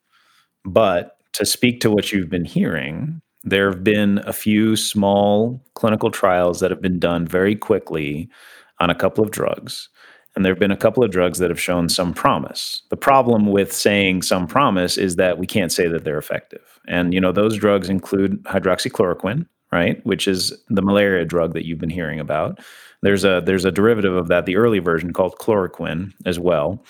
But 0.65 1.17
to 1.35 1.47
speak 1.47 1.81
to 1.81 1.91
what 1.91 2.13
you've 2.13 2.31
been 2.31 2.45
hearing 2.45 3.21
there 3.45 3.71
have 3.71 3.85
been 3.85 4.19
a 4.25 4.33
few 4.33 4.75
small 4.75 5.63
clinical 5.75 6.11
trials 6.11 6.61
that 6.61 6.71
have 6.71 6.81
been 6.81 6.99
done 6.99 7.27
very 7.27 7.55
quickly 7.55 8.29
on 8.81 8.89
a 8.91 8.95
couple 8.95 9.23
of 9.23 9.31
drugs 9.31 9.91
and 10.35 10.45
there 10.45 10.53
have 10.53 10.59
been 10.59 10.71
a 10.71 10.77
couple 10.77 11.05
of 11.05 11.11
drugs 11.11 11.39
that 11.39 11.51
have 11.51 11.61
shown 11.61 11.89
some 11.89 12.13
promise. 12.13 12.83
The 12.91 12.97
problem 12.97 13.47
with 13.47 13.73
saying 13.73 14.23
some 14.23 14.47
promise 14.47 14.99
is 14.99 15.17
that 15.17 15.39
we 15.39 15.47
can't 15.47 15.73
say 15.73 15.89
that 15.89 16.05
they're 16.05 16.19
effective. 16.19 16.81
And 16.87 17.15
you 17.15 17.21
know, 17.21 17.33
those 17.33 17.57
drugs 17.57 17.89
include 17.89 18.43
hydroxychloroquine, 18.45 19.47
right, 19.73 20.05
which 20.05 20.27
is 20.27 20.53
the 20.69 20.83
malaria 20.83 21.25
drug 21.25 21.55
that 21.55 21.67
you've 21.67 21.79
been 21.79 21.91
hearing 21.91 22.21
about. 22.21 22.61
There's 23.03 23.25
a 23.25 23.43
there's 23.45 23.67
a 23.67 23.71
derivative 23.71 24.17
of 24.17 24.29
that, 24.29 24.47
the 24.47 24.57
early 24.57 24.79
version 24.79 25.13
called 25.13 25.37
chloroquine 25.37 26.13
as 26.25 26.39
well, 26.39 26.83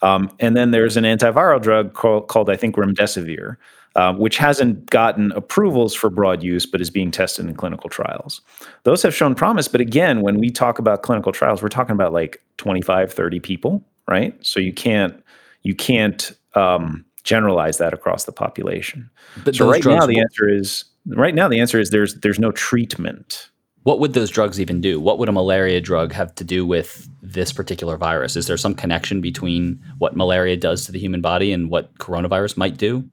um, 0.00 0.34
and 0.40 0.56
then 0.56 0.70
there's 0.70 0.96
an 0.96 1.04
antiviral 1.04 1.60
drug 1.60 1.92
called, 1.92 2.28
called 2.28 2.48
I 2.48 2.56
think 2.56 2.76
remdesivir, 2.76 3.56
um, 3.96 4.18
which 4.18 4.36
hasn't 4.36 4.86
gotten 4.90 5.32
approvals 5.32 5.94
for 5.94 6.10
broad 6.10 6.42
use, 6.42 6.66
but 6.66 6.80
is 6.80 6.90
being 6.90 7.10
tested 7.10 7.46
in 7.46 7.54
clinical 7.54 7.90
trials. 7.90 8.40
Those 8.84 9.02
have 9.02 9.14
shown 9.14 9.34
promise, 9.34 9.68
but 9.68 9.80
again, 9.80 10.20
when 10.22 10.38
we 10.38 10.50
talk 10.50 10.78
about 10.78 11.02
clinical 11.02 11.32
trials, 11.32 11.62
we're 11.62 11.68
talking 11.68 11.94
about 11.94 12.12
like 12.12 12.42
25, 12.58 13.12
30 13.12 13.40
people, 13.40 13.84
right? 14.06 14.34
So 14.44 14.60
you 14.60 14.72
can't 14.72 15.22
you 15.62 15.74
can't 15.74 16.32
um, 16.54 17.04
generalize 17.24 17.78
that 17.78 17.92
across 17.92 18.24
the 18.24 18.32
population. 18.32 19.10
But 19.44 19.54
so 19.54 19.70
right 19.70 19.84
now, 19.84 20.06
the 20.06 20.20
answer 20.20 20.48
is 20.48 20.84
right 21.06 21.34
now 21.34 21.48
the 21.48 21.60
answer 21.60 21.80
is 21.80 21.90
there's 21.90 22.14
there's 22.20 22.38
no 22.38 22.52
treatment. 22.52 23.50
What 23.84 24.00
would 24.00 24.12
those 24.12 24.30
drugs 24.30 24.60
even 24.60 24.80
do? 24.80 25.00
What 25.00 25.18
would 25.18 25.28
a 25.28 25.32
malaria 25.32 25.80
drug 25.80 26.12
have 26.12 26.34
to 26.34 26.44
do 26.44 26.66
with 26.66 27.08
this 27.22 27.52
particular 27.52 27.96
virus? 27.96 28.36
Is 28.36 28.46
there 28.46 28.56
some 28.56 28.74
connection 28.74 29.20
between 29.20 29.82
what 29.98 30.16
malaria 30.16 30.56
does 30.56 30.84
to 30.86 30.92
the 30.92 30.98
human 30.98 31.20
body 31.20 31.52
and 31.52 31.70
what 31.70 31.96
coronavirus 31.98 32.56
might 32.56 32.76
do? 32.76 33.08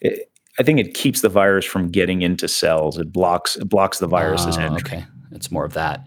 It, 0.00 0.30
I 0.58 0.62
think 0.62 0.78
it 0.78 0.94
keeps 0.94 1.20
the 1.20 1.28
virus 1.28 1.64
from 1.64 1.88
getting 1.88 2.22
into 2.22 2.46
cells. 2.46 2.98
It 2.98 3.12
blocks 3.12 3.56
it 3.56 3.68
blocks 3.68 3.98
the 3.98 4.06
virus's 4.06 4.56
oh, 4.56 4.62
entry. 4.62 4.98
Okay, 4.98 5.04
it's 5.32 5.50
more 5.50 5.64
of 5.64 5.72
that. 5.74 6.06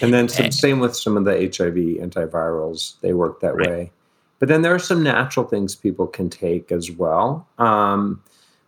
And 0.00 0.12
then 0.12 0.28
some, 0.28 0.46
and, 0.46 0.54
same 0.54 0.80
with 0.80 0.96
some 0.96 1.16
of 1.16 1.24
the 1.24 1.32
HIV 1.32 1.74
antivirals; 2.02 3.00
they 3.00 3.12
work 3.12 3.40
that 3.40 3.54
right. 3.54 3.68
way. 3.68 3.92
But 4.40 4.48
then 4.48 4.62
there 4.62 4.74
are 4.74 4.80
some 4.80 5.02
natural 5.02 5.46
things 5.46 5.76
people 5.76 6.06
can 6.06 6.28
take 6.28 6.72
as 6.72 6.90
well. 6.90 7.46
Um, 7.58 8.22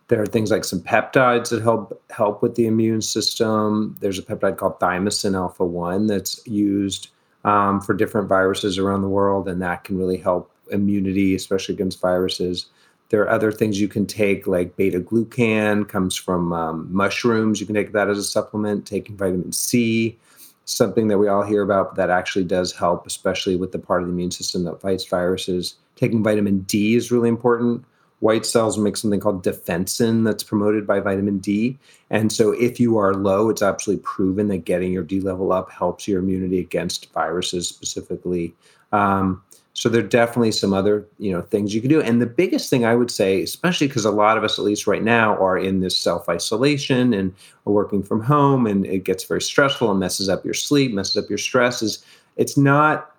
there 0.07 0.21
are 0.21 0.25
things 0.25 0.49
like 0.49 0.63
some 0.63 0.79
peptides 0.79 1.49
that 1.49 1.61
help 1.61 2.01
help 2.09 2.41
with 2.41 2.55
the 2.55 2.65
immune 2.65 3.01
system. 3.01 3.97
There's 3.99 4.17
a 4.17 4.23
peptide 4.23 4.57
called 4.57 4.79
thymosin 4.79 5.35
alpha 5.35 5.65
one 5.65 6.07
that's 6.07 6.45
used 6.47 7.09
um, 7.43 7.81
for 7.81 7.93
different 7.93 8.29
viruses 8.29 8.77
around 8.77 9.01
the 9.01 9.09
world, 9.09 9.47
and 9.47 9.61
that 9.61 9.83
can 9.83 9.97
really 9.97 10.17
help 10.17 10.51
immunity, 10.71 11.35
especially 11.35 11.75
against 11.75 11.99
viruses. 12.01 12.67
There 13.09 13.21
are 13.21 13.29
other 13.29 13.51
things 13.51 13.79
you 13.79 13.87
can 13.87 14.05
take, 14.05 14.47
like 14.47 14.75
beta 14.75 14.99
glucan, 14.99 15.87
comes 15.87 16.15
from 16.15 16.51
um, 16.51 16.87
mushrooms. 16.91 17.59
You 17.59 17.65
can 17.65 17.75
take 17.75 17.93
that 17.93 18.09
as 18.09 18.17
a 18.17 18.23
supplement. 18.23 18.85
Taking 18.85 19.15
vitamin 19.15 19.51
C, 19.53 20.17
something 20.65 21.07
that 21.07 21.17
we 21.17 21.27
all 21.27 21.43
hear 21.43 21.61
about, 21.61 21.95
that 21.95 22.09
actually 22.09 22.45
does 22.45 22.73
help, 22.73 23.07
especially 23.07 23.55
with 23.55 23.71
the 23.71 23.79
part 23.79 24.01
of 24.01 24.07
the 24.07 24.13
immune 24.13 24.31
system 24.31 24.65
that 24.65 24.81
fights 24.81 25.05
viruses. 25.05 25.75
Taking 25.95 26.21
vitamin 26.21 26.59
D 26.59 26.95
is 26.95 27.11
really 27.11 27.29
important. 27.29 27.85
White 28.19 28.47
cells 28.47 28.79
make 28.79 28.97
something 28.97 29.19
called 29.19 29.43
defensin 29.43 30.25
that's 30.25 30.43
promoted 30.43 30.87
by 30.87 30.99
vitamin 30.99 31.37
D. 31.37 31.77
And 32.09 32.33
so, 32.33 32.51
if 32.51 32.79
you 32.79 32.97
are 32.97 33.13
low, 33.13 33.49
it's 33.49 33.61
absolutely 33.61 34.03
proven 34.03 34.47
that 34.47 34.65
getting 34.65 34.91
your 34.91 35.03
D 35.03 35.21
level 35.21 35.53
up 35.53 35.71
helps 35.71 36.07
your 36.07 36.19
immunity 36.19 36.59
against 36.59 37.13
viruses 37.13 37.69
specifically. 37.69 38.55
Um, 38.91 39.43
so 39.77 39.89
there 39.89 40.03
are 40.03 40.07
definitely 40.07 40.51
some 40.51 40.73
other, 40.73 41.05
you 41.19 41.31
know, 41.31 41.43
things 41.43 41.75
you 41.75 41.81
can 41.81 41.89
do. 41.91 42.01
And 42.01 42.19
the 42.19 42.25
biggest 42.25 42.67
thing 42.67 42.83
I 42.83 42.95
would 42.95 43.11
say, 43.11 43.43
especially 43.43 43.85
because 43.85 44.05
a 44.05 44.11
lot 44.11 44.35
of 44.35 44.43
us, 44.43 44.57
at 44.57 44.65
least 44.65 44.87
right 44.87 45.03
now, 45.03 45.37
are 45.37 45.55
in 45.55 45.81
this 45.81 45.95
self-isolation 45.95 47.13
and 47.13 47.31
are 47.67 47.73
working 47.73 48.01
from 48.01 48.23
home 48.23 48.65
and 48.65 48.87
it 48.87 49.03
gets 49.03 49.23
very 49.23 49.39
stressful 49.39 49.91
and 49.91 49.99
messes 49.99 50.29
up 50.29 50.43
your 50.43 50.55
sleep, 50.55 50.93
messes 50.93 51.23
up 51.23 51.29
your 51.29 51.37
stress, 51.37 51.83
is 51.83 52.03
it's 52.37 52.57
not 52.57 53.11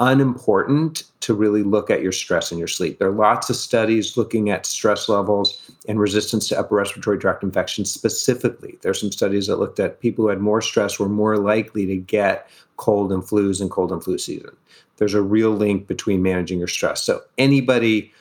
unimportant 0.00 1.04
to 1.20 1.34
really 1.34 1.62
look 1.62 1.88
at 1.88 2.02
your 2.02 2.10
stress 2.10 2.50
and 2.50 2.58
your 2.58 2.66
sleep. 2.66 2.98
There 2.98 3.06
are 3.08 3.12
lots 3.12 3.48
of 3.48 3.54
studies 3.54 4.16
looking 4.16 4.50
at 4.50 4.66
stress 4.66 5.08
levels 5.08 5.70
and 5.86 6.00
resistance 6.00 6.48
to 6.48 6.58
upper 6.58 6.74
respiratory 6.74 7.18
tract 7.18 7.44
infections 7.44 7.92
specifically. 7.92 8.76
There's 8.82 8.98
some 8.98 9.12
studies 9.12 9.46
that 9.46 9.60
looked 9.60 9.78
at 9.78 10.00
people 10.00 10.24
who 10.24 10.30
had 10.30 10.40
more 10.40 10.62
stress 10.62 10.98
were 10.98 11.08
more 11.08 11.36
likely 11.36 11.86
to 11.86 11.96
get 11.96 12.50
cold 12.76 13.12
and 13.12 13.22
flus 13.22 13.60
and 13.60 13.70
cold 13.70 13.92
and 13.92 14.02
flu 14.02 14.18
season. 14.18 14.56
There's 15.00 15.14
a 15.14 15.22
real 15.22 15.50
link 15.50 15.88
between 15.88 16.22
managing 16.22 16.58
your 16.58 16.68
stress. 16.68 17.02
So 17.02 17.22
anybody 17.38 18.12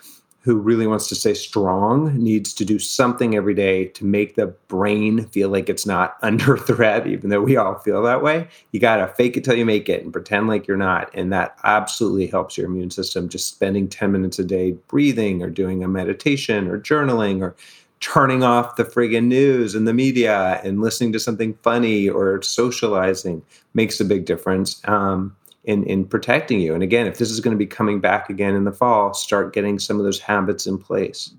who 0.42 0.58
really 0.58 0.88
wants 0.88 1.08
to 1.10 1.16
stay 1.16 1.34
strong 1.34 2.18
needs 2.18 2.54
to 2.54 2.64
do 2.64 2.80
something 2.80 3.36
every 3.36 3.54
day 3.54 3.86
to 3.86 4.06
make 4.06 4.36
the 4.36 4.48
brain 4.70 5.26
feel 5.26 5.50
like 5.50 5.70
it's 5.70 5.86
not 5.86 6.18
under 6.22 6.58
threat, 6.58 7.06
even 7.06 7.30
though 7.30 7.42
we 7.42 7.58
all 7.58 7.78
feel 7.80 8.02
that 8.02 8.24
way. 8.24 8.48
You 8.72 8.80
got 8.80 8.98
to 8.98 9.08
fake 9.10 9.36
it 9.36 9.44
till 9.44 9.56
you 9.56 9.66
make 9.66 9.90
it 9.90 10.04
and 10.04 10.14
pretend 10.14 10.48
like 10.48 10.66
you're 10.66 10.78
not. 10.78 11.14
And 11.14 11.32
that 11.34 11.58
absolutely 11.66 12.28
helps 12.28 12.58
your 12.58 12.68
immune 12.68 12.90
system. 12.90 13.28
Just 13.28 13.50
spending 13.50 13.90
10 13.90 14.12
minutes 14.12 14.40
a 14.40 14.46
day 14.46 14.72
breathing 14.88 15.44
or 15.44 15.50
doing 15.50 15.84
a 15.84 15.88
meditation 15.90 16.68
or 16.68 16.80
journaling 16.80 17.42
or 17.42 17.56
turning 18.00 18.44
off 18.44 18.78
the 18.78 18.86
friggin' 18.86 19.26
news 19.26 19.76
and 19.76 19.86
the 19.86 19.94
media 19.94 20.62
and 20.64 20.80
listening 20.80 21.12
to 21.12 21.20
something 21.20 21.54
funny 21.64 22.08
or 22.08 22.42
socializing 22.42 23.44
makes 23.74 24.00
a 24.00 24.06
big 24.06 24.24
difference. 24.24 24.82
Um, 24.88 25.36
in 25.64 25.84
in 25.84 26.06
protecting 26.06 26.62
you. 26.62 26.74
And 26.74 26.84
again, 26.84 27.08
if 27.08 27.18
this 27.18 27.32
is 27.32 27.40
going 27.40 27.56
to 27.56 27.58
be 27.58 27.68
coming 27.68 28.00
back 28.00 28.30
again 28.30 28.56
in 28.56 28.64
the 28.64 28.72
fall, 28.72 29.14
start 29.14 29.54
getting 29.54 29.80
some 29.80 30.00
of 30.00 30.06
those 30.06 30.20
habits 30.20 30.66
in 30.66 30.78
place. 30.78 31.34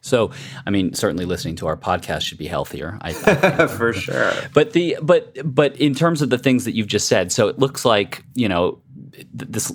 So, 0.00 0.30
I 0.64 0.70
mean, 0.70 0.94
certainly 0.94 1.24
listening 1.24 1.56
to 1.56 1.66
our 1.66 1.76
podcast 1.76 2.22
should 2.22 2.38
be 2.38 2.46
healthier. 2.46 2.96
I, 3.02 3.10
I 3.10 3.66
for 3.76 3.92
sure. 3.92 4.32
But 4.54 4.72
the 4.72 4.96
but 5.02 5.36
but 5.44 5.76
in 5.76 5.94
terms 5.94 6.22
of 6.22 6.30
the 6.30 6.38
things 6.38 6.64
that 6.64 6.74
you've 6.76 6.86
just 6.86 7.08
said, 7.08 7.32
so 7.32 7.48
it 7.48 7.58
looks 7.58 7.84
like 7.84 8.22
you 8.34 8.48
know 8.48 8.80
this 9.32 9.72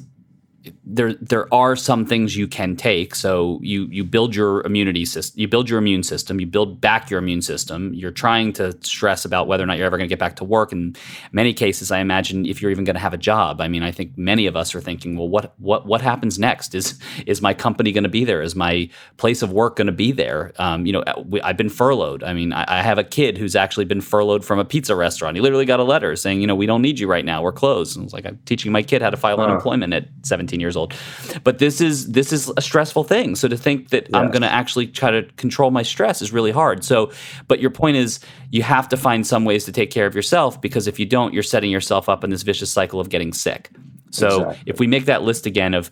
there 0.93 1.13
there 1.13 1.51
are 1.53 1.75
some 1.75 2.05
things 2.05 2.35
you 2.35 2.47
can 2.47 2.75
take. 2.75 3.15
So 3.15 3.59
you 3.61 3.87
you 3.91 4.03
build 4.03 4.35
your 4.35 4.61
immunity 4.61 5.05
system, 5.05 5.39
you 5.39 5.47
build 5.47 5.69
your 5.69 5.79
immune 5.79 6.03
system, 6.03 6.39
you 6.39 6.45
build 6.45 6.81
back 6.81 7.09
your 7.09 7.19
immune 7.19 7.41
system. 7.41 7.93
You're 7.93 8.11
trying 8.11 8.51
to 8.53 8.77
stress 8.81 9.23
about 9.23 9.47
whether 9.47 9.63
or 9.63 9.67
not 9.67 9.77
you're 9.77 9.85
ever 9.85 9.97
going 9.97 10.07
to 10.07 10.11
get 10.11 10.19
back 10.19 10.35
to 10.37 10.43
work. 10.43 10.73
In 10.73 10.95
many 11.31 11.53
cases, 11.53 11.91
I 11.91 11.99
imagine 11.99 12.45
if 12.45 12.61
you're 12.61 12.71
even 12.71 12.83
going 12.83 12.95
to 12.95 12.99
have 12.99 13.13
a 13.13 13.17
job. 13.17 13.61
I 13.61 13.69
mean, 13.69 13.83
I 13.83 13.91
think 13.91 14.17
many 14.17 14.47
of 14.47 14.55
us 14.55 14.75
are 14.75 14.81
thinking, 14.81 15.15
well, 15.15 15.29
what 15.29 15.53
what 15.59 15.85
what 15.85 16.01
happens 16.01 16.37
next? 16.37 16.75
Is 16.75 16.99
is 17.25 17.41
my 17.41 17.53
company 17.53 17.91
going 17.93 18.03
to 18.03 18.09
be 18.09 18.25
there? 18.25 18.41
Is 18.41 18.55
my 18.55 18.89
place 19.15 19.41
of 19.41 19.51
work 19.51 19.77
going 19.77 19.87
to 19.87 19.93
be 19.93 20.11
there? 20.11 20.51
Um, 20.57 20.85
you 20.85 20.91
know, 20.91 21.03
I've 21.43 21.57
been 21.57 21.69
furloughed. 21.69 22.23
I 22.23 22.33
mean, 22.33 22.51
I, 22.51 22.65
I 22.67 22.81
have 22.81 22.97
a 22.97 23.03
kid 23.03 23.37
who's 23.37 23.55
actually 23.55 23.85
been 23.85 24.01
furloughed 24.01 24.43
from 24.43 24.59
a 24.59 24.65
pizza 24.65 24.95
restaurant. 24.95 25.37
He 25.37 25.41
literally 25.41 25.65
got 25.65 25.79
a 25.79 25.83
letter 25.83 26.15
saying, 26.17 26.41
you 26.41 26.47
know, 26.47 26.55
we 26.55 26.65
don't 26.65 26.81
need 26.81 26.99
you 26.99 27.07
right 27.07 27.23
now. 27.23 27.41
We're 27.41 27.53
closed. 27.53 27.95
And 27.95 28.05
it's 28.05 28.13
like 28.13 28.25
I'm 28.25 28.39
teaching 28.45 28.71
my 28.71 28.83
kid 28.83 29.01
how 29.01 29.09
to 29.09 29.17
file 29.17 29.39
unemployment 29.39 29.93
at 29.93 30.07
17 30.23 30.59
years 30.59 30.75
old. 30.75 30.80
But 31.43 31.59
this 31.59 31.81
is 31.81 32.11
this 32.11 32.31
is 32.31 32.51
a 32.55 32.61
stressful 32.61 33.03
thing. 33.03 33.35
So 33.35 33.47
to 33.47 33.57
think 33.57 33.89
that. 33.89 34.07
I'm 34.21 34.29
going 34.29 34.41
to 34.41 34.51
actually 34.51 34.87
try 34.87 35.11
to 35.11 35.23
control 35.37 35.71
my 35.71 35.83
stress 35.83 36.21
is 36.21 36.31
really 36.31 36.51
hard. 36.51 36.83
So, 36.83 37.11
but 37.47 37.59
your 37.59 37.69
point 37.69 37.97
is 37.97 38.19
you 38.49 38.63
have 38.63 38.87
to 38.89 38.97
find 38.97 39.25
some 39.25 39.45
ways 39.45 39.65
to 39.65 39.71
take 39.71 39.91
care 39.91 40.05
of 40.05 40.15
yourself 40.15 40.61
because 40.61 40.87
if 40.87 40.99
you 40.99 41.05
don't, 41.05 41.33
you're 41.33 41.43
setting 41.43 41.71
yourself 41.71 42.09
up 42.09 42.23
in 42.23 42.29
this 42.29 42.43
vicious 42.43 42.71
cycle 42.71 42.99
of 42.99 43.09
getting 43.09 43.33
sick. 43.33 43.69
So 44.11 44.27
exactly. 44.27 44.63
if 44.65 44.79
we 44.79 44.87
make 44.87 45.05
that 45.05 45.23
list 45.23 45.45
again 45.45 45.73
of 45.73 45.89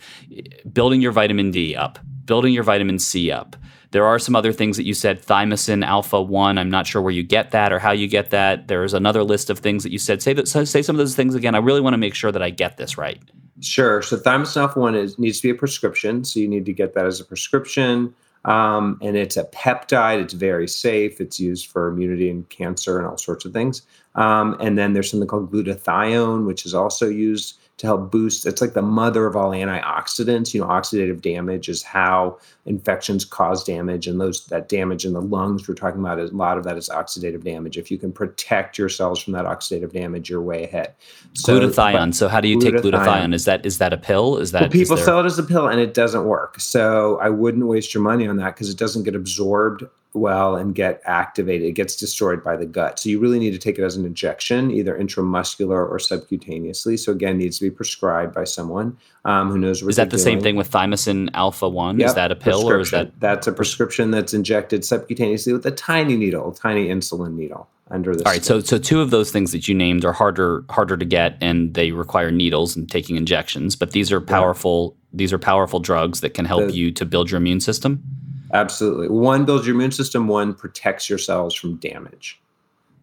building 0.71 1.01
your 1.01 1.11
vitamin 1.11 1.51
D 1.51 1.75
up, 1.75 1.99
building 2.25 2.53
your 2.53 2.63
vitamin 2.63 2.99
C 2.99 3.31
up, 3.31 3.55
there 3.91 4.05
are 4.05 4.19
some 4.19 4.35
other 4.35 4.53
things 4.53 4.77
that 4.77 4.85
you 4.85 4.93
said, 4.93 5.21
thymosin 5.21 5.85
alpha 5.85 6.21
1. 6.21 6.57
I'm 6.57 6.69
not 6.69 6.85
sure 6.85 7.01
where 7.01 7.11
you 7.11 7.23
get 7.23 7.51
that 7.51 7.73
or 7.73 7.79
how 7.79 7.91
you 7.91 8.07
get 8.07 8.29
that. 8.29 8.67
There's 8.67 8.93
another 8.93 9.23
list 9.23 9.49
of 9.49 9.59
things 9.59 9.83
that 9.83 9.91
you 9.91 9.97
said. 9.97 10.21
Say, 10.21 10.33
that, 10.33 10.47
say 10.47 10.81
some 10.81 10.95
of 10.95 10.97
those 10.99 11.15
things 11.15 11.33
again. 11.33 11.55
I 11.55 11.59
really 11.59 11.81
want 11.81 11.93
to 11.93 11.97
make 11.97 12.13
sure 12.13 12.31
that 12.31 12.43
I 12.43 12.51
get 12.51 12.77
this 12.77 12.97
right. 12.97 13.19
Sure. 13.61 14.01
So 14.01 14.17
thymosin 14.17 14.57
alpha 14.57 14.79
1 14.79 14.95
is, 14.95 15.17
needs 15.17 15.41
to 15.41 15.47
be 15.47 15.51
a 15.51 15.55
prescription. 15.55 16.23
So 16.23 16.39
you 16.39 16.47
need 16.47 16.65
to 16.65 16.73
get 16.73 16.93
that 16.93 17.05
as 17.05 17.19
a 17.19 17.25
prescription. 17.25 18.13
Um, 18.45 18.99
and 19.01 19.17
it's 19.17 19.37
a 19.37 19.43
peptide. 19.45 20.21
It's 20.21 20.33
very 20.33 20.67
safe. 20.67 21.19
It's 21.19 21.39
used 21.39 21.67
for 21.67 21.89
immunity 21.89 22.29
and 22.29 22.47
cancer 22.49 22.97
and 22.97 23.07
all 23.07 23.17
sorts 23.17 23.43
of 23.43 23.53
things. 23.53 23.81
Um, 24.15 24.55
and 24.59 24.77
then 24.77 24.93
there's 24.93 25.09
something 25.09 25.27
called 25.27 25.51
glutathione, 25.51 26.45
which 26.45 26.65
is 26.65 26.73
also 26.73 27.09
used 27.09 27.59
to 27.79 27.87
help 27.87 28.11
boost. 28.11 28.45
It's 28.45 28.59
like 28.61 28.73
the 28.73 28.81
mother 28.81 29.25
of 29.25 29.37
all 29.37 29.51
antioxidants. 29.51 30.53
You 30.53 30.61
know, 30.61 30.67
oxidative 30.67 31.21
damage 31.21 31.69
is 31.69 31.81
how 31.81 32.37
infections 32.65 33.23
cause 33.23 33.63
damage, 33.63 34.05
and 34.05 34.19
those 34.19 34.45
that 34.47 34.67
damage 34.67 35.05
in 35.05 35.13
the 35.13 35.21
lungs 35.21 35.67
we're 35.67 35.75
talking 35.75 36.01
about. 36.01 36.19
A 36.19 36.25
lot 36.25 36.57
of 36.57 36.65
that 36.65 36.77
is 36.77 36.89
oxidative 36.89 37.43
damage. 37.43 37.77
If 37.77 37.89
you 37.89 37.97
can 37.97 38.11
protect 38.11 38.77
your 38.77 38.89
cells 38.89 39.21
from 39.23 39.33
that 39.33 39.45
oxidative 39.45 39.93
damage, 39.93 40.29
you're 40.29 40.41
way 40.41 40.65
ahead. 40.65 40.93
So, 41.33 41.57
glutathione. 41.57 42.13
So 42.13 42.27
how 42.27 42.41
do 42.41 42.49
you 42.49 42.57
glutathione, 42.57 42.81
take 42.83 42.93
glutathione? 42.93 43.33
Is 43.33 43.45
that 43.45 43.65
is 43.65 43.77
that 43.77 43.93
a 43.93 43.97
pill? 43.97 44.37
Is 44.37 44.51
that 44.51 44.63
well, 44.63 44.69
people 44.69 44.97
there... 44.97 45.05
sell 45.05 45.21
it 45.21 45.25
as 45.25 45.39
a 45.39 45.43
pill, 45.43 45.67
and 45.67 45.79
it 45.79 45.93
doesn't 45.93 46.25
work. 46.25 46.59
So 46.59 47.17
I 47.21 47.29
wouldn't 47.29 47.65
waste 47.65 47.93
your 47.93 48.03
money 48.03 48.27
on 48.27 48.35
that 48.37 48.55
because 48.55 48.69
it 48.69 48.77
doesn't 48.77 49.03
get 49.03 49.15
absorbed 49.15 49.85
well 50.13 50.55
and 50.55 50.73
get 50.73 51.01
activated. 51.05 51.67
It 51.67 51.73
gets 51.73 51.95
destroyed 51.95 52.43
by 52.43 52.55
the 52.55 52.65
gut. 52.65 52.99
So 52.99 53.09
you 53.09 53.19
really 53.19 53.39
need 53.39 53.51
to 53.51 53.59
take 53.59 53.77
it 53.77 53.83
as 53.83 53.95
an 53.95 54.05
injection, 54.05 54.71
either 54.71 54.97
intramuscular 54.97 55.87
or 55.87 55.97
subcutaneously. 55.97 56.97
So 56.97 57.11
again, 57.11 57.37
needs 57.37 57.59
to 57.59 57.65
be 57.65 57.71
prescribed 57.71 58.33
by 58.33 58.45
someone 58.45 58.97
um, 59.25 59.51
who 59.51 59.57
knows 59.57 59.83
what. 59.83 59.89
Is 59.89 59.95
that 59.97 60.09
the 60.09 60.17
doing. 60.17 60.23
same 60.23 60.41
thing 60.41 60.55
with 60.55 60.71
thymosin 60.71 61.29
alpha 61.33 61.69
one? 61.69 61.99
Yep. 61.99 62.09
Is 62.09 62.15
that 62.15 62.31
a 62.31 62.35
pill 62.35 62.69
or 62.69 62.79
is 62.79 62.91
that? 62.91 63.19
That's 63.19 63.47
a 63.47 63.51
prescription 63.51 64.11
that's 64.11 64.33
injected 64.33 64.81
subcutaneously 64.81 65.53
with 65.53 65.65
a 65.65 65.71
tiny 65.71 66.15
needle, 66.15 66.51
tiny 66.51 66.87
insulin 66.87 67.33
needle 67.33 67.67
under 67.91 68.13
the. 68.13 68.19
Skin. 68.19 68.27
All 68.27 68.33
right, 68.33 68.43
so 68.43 68.59
so 68.61 68.79
two 68.79 69.01
of 69.01 69.11
those 69.11 69.31
things 69.31 69.51
that 69.51 69.67
you 69.67 69.75
named 69.75 70.05
are 70.05 70.13
harder 70.13 70.63
harder 70.69 70.97
to 70.97 71.05
get, 71.05 71.37
and 71.39 71.73
they 71.75 71.91
require 71.91 72.31
needles 72.31 72.75
and 72.75 72.89
taking 72.89 73.15
injections. 73.15 73.75
But 73.75 73.91
these 73.91 74.11
are 74.11 74.21
powerful. 74.21 74.95
Yeah. 74.95 74.99
These 75.11 75.33
are 75.33 75.39
powerful 75.39 75.79
drugs 75.79 76.21
that 76.21 76.35
can 76.35 76.45
help 76.45 76.67
the, 76.67 76.73
you 76.73 76.91
to 76.91 77.05
build 77.05 77.31
your 77.31 77.39
immune 77.39 77.61
system. 77.61 78.03
Absolutely. 78.53 79.09
One 79.09 79.45
builds 79.45 79.65
your 79.67 79.75
immune 79.75 79.91
system, 79.91 80.27
one 80.27 80.53
protects 80.53 81.09
your 81.09 81.19
cells 81.19 81.53
from 81.53 81.75
damage. 81.75 82.39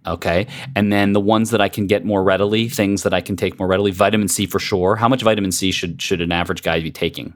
Okay. 0.07 0.47
And 0.75 0.93
then 0.93 1.13
the 1.13 1.21
ones 1.21 1.51
that 1.51 1.61
I 1.61 1.69
can 1.69 1.87
get 1.87 2.05
more 2.05 2.23
readily, 2.23 2.69
things 2.69 3.03
that 3.03 3.13
I 3.13 3.21
can 3.21 3.37
take 3.37 3.59
more 3.59 3.67
readily, 3.67 3.91
vitamin 3.91 4.29
C 4.29 4.47
for 4.47 4.59
sure. 4.59 4.97
How 4.97 5.09
much 5.09 5.23
vitamin 5.23 5.53
C 5.53 5.73
should 5.73 6.01
should 6.01 6.21
an 6.21 6.33
average 6.33 6.63
guy 6.63 6.81
be 6.81 6.91
taking? 6.91 7.35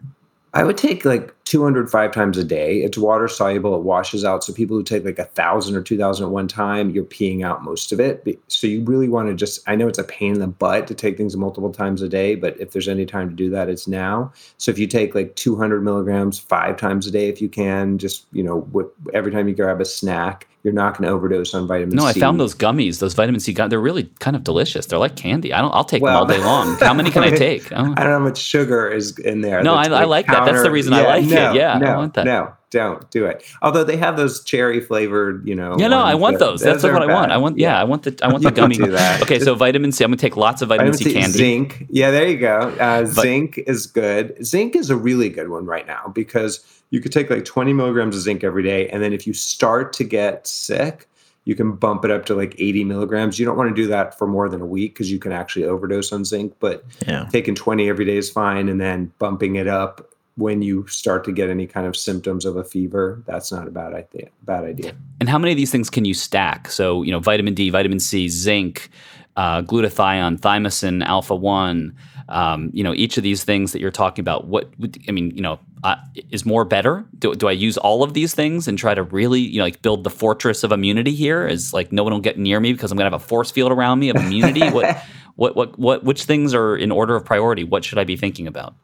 I 0.52 0.64
would 0.64 0.76
take 0.76 1.04
like 1.04 1.32
205 1.44 2.12
times 2.12 2.36
a 2.36 2.42
day. 2.42 2.82
It's 2.82 2.98
water 2.98 3.28
soluble. 3.28 3.76
It 3.76 3.82
washes 3.82 4.24
out. 4.24 4.42
So 4.42 4.52
people 4.52 4.76
who 4.76 4.82
take 4.82 5.04
like 5.04 5.18
a 5.18 5.24
thousand 5.24 5.76
or 5.76 5.82
2000 5.82 6.26
at 6.26 6.32
one 6.32 6.48
time, 6.48 6.90
you're 6.90 7.04
peeing 7.04 7.44
out 7.44 7.62
most 7.62 7.92
of 7.92 8.00
it. 8.00 8.40
So 8.48 8.66
you 8.66 8.82
really 8.82 9.08
want 9.08 9.28
to 9.28 9.34
just, 9.34 9.60
I 9.68 9.76
know 9.76 9.86
it's 9.86 9.98
a 9.98 10.04
pain 10.04 10.34
in 10.34 10.40
the 10.40 10.48
butt 10.48 10.88
to 10.88 10.94
take 10.94 11.16
things 11.16 11.36
multiple 11.36 11.72
times 11.72 12.02
a 12.02 12.08
day, 12.08 12.34
but 12.34 12.60
if 12.60 12.72
there's 12.72 12.88
any 12.88 13.06
time 13.06 13.28
to 13.28 13.34
do 13.34 13.48
that, 13.50 13.68
it's 13.68 13.86
now. 13.86 14.32
So 14.58 14.72
if 14.72 14.78
you 14.78 14.88
take 14.88 15.14
like 15.14 15.36
200 15.36 15.84
milligrams 15.84 16.40
five 16.40 16.76
times 16.76 17.06
a 17.06 17.12
day, 17.12 17.28
if 17.28 17.40
you 17.40 17.48
can, 17.48 17.98
just, 17.98 18.26
you 18.32 18.42
know, 18.42 18.92
every 19.14 19.30
time 19.30 19.46
you 19.46 19.54
grab 19.54 19.80
a 19.80 19.84
snack, 19.84 20.48
you're 20.62 20.74
not 20.74 20.98
going 20.98 21.08
to 21.08 21.14
overdose 21.14 21.54
on 21.54 21.66
vitamin 21.66 21.96
no, 21.96 22.02
C. 22.02 22.04
No, 22.04 22.08
I 22.08 22.12
found 22.12 22.38
those 22.38 22.54
gummies, 22.54 22.98
those 22.98 23.14
vitamin 23.14 23.40
C 23.40 23.54
gummies. 23.54 23.70
They're 23.70 23.80
really 23.80 24.04
kind 24.18 24.36
of 24.36 24.44
delicious. 24.44 24.86
They're 24.86 24.98
like 24.98 25.16
candy. 25.16 25.52
I 25.52 25.60
don't. 25.60 25.74
I'll 25.74 25.84
take 25.84 26.02
well, 26.02 26.26
them 26.26 26.36
all 26.36 26.38
day 26.38 26.44
long. 26.44 26.78
How 26.80 26.92
many 26.92 27.10
can 27.10 27.22
I, 27.22 27.30
take? 27.30 27.72
I 27.72 27.76
don't, 27.76 27.98
I 27.98 28.02
don't 28.02 28.12
know 28.12 28.18
how 28.18 28.24
much 28.24 28.38
sugar 28.38 28.88
is 28.88 29.18
in 29.18 29.40
there. 29.40 29.62
No, 29.62 29.74
I, 29.74 29.86
like 29.86 30.02
I, 30.02 30.04
like 30.04 30.26
counter, 30.26 30.44
that. 30.44 30.52
That's 30.52 30.64
the 30.64 30.70
reason 30.70 30.92
yeah, 30.92 31.00
I 31.00 31.02
like 31.04 31.24
no, 31.24 31.50
it. 31.52 31.56
Yeah, 31.56 31.78
no, 31.78 31.86
I 31.86 31.96
want 31.96 32.14
that. 32.14 32.26
No, 32.26 32.52
don't 32.70 33.10
do 33.10 33.24
it. 33.24 33.42
Although 33.62 33.84
they 33.84 33.96
have 33.96 34.16
those 34.16 34.44
cherry 34.44 34.80
flavored, 34.80 35.46
you 35.48 35.54
know. 35.54 35.76
Yeah, 35.78 35.88
no, 35.88 36.00
I 36.00 36.14
want 36.14 36.38
those. 36.38 36.60
That's 36.60 36.82
what 36.82 36.92
bad. 36.92 37.02
I 37.02 37.12
want. 37.12 37.32
I 37.32 37.36
want. 37.38 37.58
Yeah, 37.58 37.70
yeah, 37.70 37.80
I 37.80 37.84
want 37.84 38.02
the. 38.02 38.18
I 38.22 38.28
want 38.32 38.42
the 38.42 38.50
gummy. 38.50 38.76
okay, 39.22 39.38
so 39.40 39.54
vitamin 39.54 39.92
C. 39.92 40.04
I'm 40.04 40.10
gonna 40.10 40.18
take 40.18 40.36
lots 40.36 40.60
of 40.60 40.68
vitamin, 40.68 40.92
vitamin 40.92 41.12
C, 41.12 41.14
C, 41.14 41.20
candy. 41.20 41.38
Zinc. 41.38 41.86
Yeah, 41.88 42.10
there 42.10 42.28
you 42.28 42.38
go. 42.38 42.74
Uh, 42.78 43.06
zinc 43.06 43.58
is 43.66 43.86
good. 43.86 44.44
Zinc 44.44 44.76
is 44.76 44.90
a 44.90 44.96
really 44.96 45.30
good 45.30 45.48
one 45.48 45.64
right 45.64 45.86
now 45.86 46.12
because 46.14 46.64
you 46.90 47.00
could 47.00 47.12
take 47.12 47.30
like 47.30 47.44
20 47.44 47.72
milligrams 47.72 48.16
of 48.16 48.22
zinc 48.22 48.44
every 48.44 48.62
day, 48.62 48.88
and 48.88 49.02
then 49.02 49.12
if 49.12 49.26
you 49.26 49.32
start 49.32 49.92
to 49.94 50.04
get 50.04 50.46
sick 50.46 51.08
you 51.44 51.54
can 51.54 51.72
bump 51.72 52.04
it 52.04 52.10
up 52.10 52.26
to 52.26 52.34
like 52.34 52.54
80 52.58 52.84
milligrams. 52.84 53.38
You 53.38 53.46
don't 53.46 53.56
want 53.56 53.74
to 53.74 53.74
do 53.74 53.88
that 53.88 54.16
for 54.18 54.26
more 54.26 54.48
than 54.48 54.60
a 54.60 54.66
week 54.66 54.94
because 54.94 55.10
you 55.10 55.18
can 55.18 55.32
actually 55.32 55.64
overdose 55.64 56.12
on 56.12 56.24
zinc, 56.24 56.54
but 56.60 56.84
yeah. 57.06 57.26
taking 57.32 57.54
20 57.54 57.88
every 57.88 58.04
day 58.04 58.16
is 58.16 58.30
fine. 58.30 58.68
And 58.68 58.80
then 58.80 59.12
bumping 59.18 59.56
it 59.56 59.66
up 59.66 60.14
when 60.36 60.62
you 60.62 60.86
start 60.86 61.24
to 61.24 61.32
get 61.32 61.50
any 61.50 61.66
kind 61.66 61.86
of 61.86 61.96
symptoms 61.96 62.44
of 62.44 62.56
a 62.56 62.64
fever, 62.64 63.22
that's 63.26 63.50
not 63.50 63.66
a 63.66 63.70
bad 63.70 63.94
idea. 63.94 64.28
Bad 64.42 64.64
idea. 64.64 64.94
And 65.18 65.28
how 65.28 65.38
many 65.38 65.52
of 65.52 65.56
these 65.56 65.70
things 65.70 65.90
can 65.90 66.04
you 66.04 66.14
stack? 66.14 66.70
So, 66.70 67.02
you 67.02 67.10
know, 67.10 67.20
vitamin 67.20 67.54
D, 67.54 67.68
vitamin 67.70 68.00
C, 68.00 68.28
zinc, 68.28 68.88
uh, 69.36 69.62
glutathione, 69.62 70.38
thymosin, 70.38 71.04
alpha 71.04 71.34
one. 71.34 71.94
Um, 72.30 72.70
you 72.72 72.84
know, 72.84 72.94
each 72.94 73.16
of 73.16 73.22
these 73.22 73.44
things 73.44 73.72
that 73.72 73.80
you're 73.80 73.90
talking 73.90 74.22
about. 74.22 74.46
What 74.46 74.70
I 75.08 75.12
mean, 75.12 75.32
you 75.32 75.42
know, 75.42 75.58
uh, 75.82 75.96
is 76.30 76.46
more 76.46 76.64
better? 76.64 77.04
Do, 77.18 77.34
do 77.34 77.48
I 77.48 77.52
use 77.52 77.76
all 77.76 78.02
of 78.02 78.14
these 78.14 78.34
things 78.34 78.68
and 78.68 78.78
try 78.78 78.94
to 78.94 79.02
really, 79.02 79.40
you 79.40 79.58
know, 79.58 79.64
like 79.64 79.82
build 79.82 80.04
the 80.04 80.10
fortress 80.10 80.62
of 80.62 80.72
immunity 80.72 81.12
here? 81.12 81.46
Is 81.46 81.74
like 81.74 81.92
no 81.92 82.04
one 82.04 82.12
will 82.12 82.20
get 82.20 82.38
near 82.38 82.60
me 82.60 82.72
because 82.72 82.92
I'm 82.92 82.98
gonna 82.98 83.10
have 83.10 83.20
a 83.20 83.24
force 83.24 83.50
field 83.50 83.72
around 83.72 83.98
me 83.98 84.10
of 84.10 84.16
immunity. 84.16 84.68
what, 84.70 85.02
what, 85.36 85.56
what, 85.56 85.78
what, 85.78 86.04
which 86.04 86.24
things 86.24 86.54
are 86.54 86.76
in 86.76 86.90
order 86.92 87.16
of 87.16 87.24
priority? 87.24 87.64
What 87.64 87.84
should 87.84 87.98
I 87.98 88.04
be 88.04 88.16
thinking 88.16 88.46
about? 88.46 88.74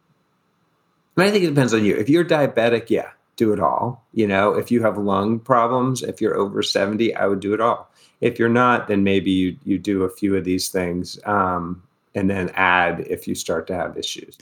I 1.18 1.30
think 1.30 1.44
it 1.44 1.48
depends 1.48 1.72
on 1.72 1.84
you. 1.84 1.96
If 1.96 2.08
you're 2.08 2.24
diabetic, 2.24 2.90
yeah, 2.90 3.10
do 3.36 3.52
it 3.52 3.60
all. 3.60 4.04
You 4.12 4.26
know, 4.26 4.52
if 4.52 4.70
you 4.70 4.82
have 4.82 4.98
lung 4.98 5.38
problems, 5.38 6.02
if 6.02 6.20
you're 6.20 6.36
over 6.36 6.62
70, 6.62 7.14
I 7.14 7.26
would 7.26 7.40
do 7.40 7.54
it 7.54 7.60
all. 7.60 7.90
If 8.20 8.38
you're 8.38 8.48
not, 8.48 8.88
then 8.88 9.04
maybe 9.04 9.30
you 9.30 9.56
you 9.64 9.78
do 9.78 10.04
a 10.04 10.10
few 10.10 10.36
of 10.36 10.44
these 10.44 10.68
things. 10.68 11.18
Um, 11.24 11.82
and 12.16 12.28
then 12.30 12.50
add 12.54 13.00
if 13.08 13.28
you 13.28 13.34
start 13.34 13.66
to 13.68 13.74
have 13.74 13.96
issues. 13.96 14.36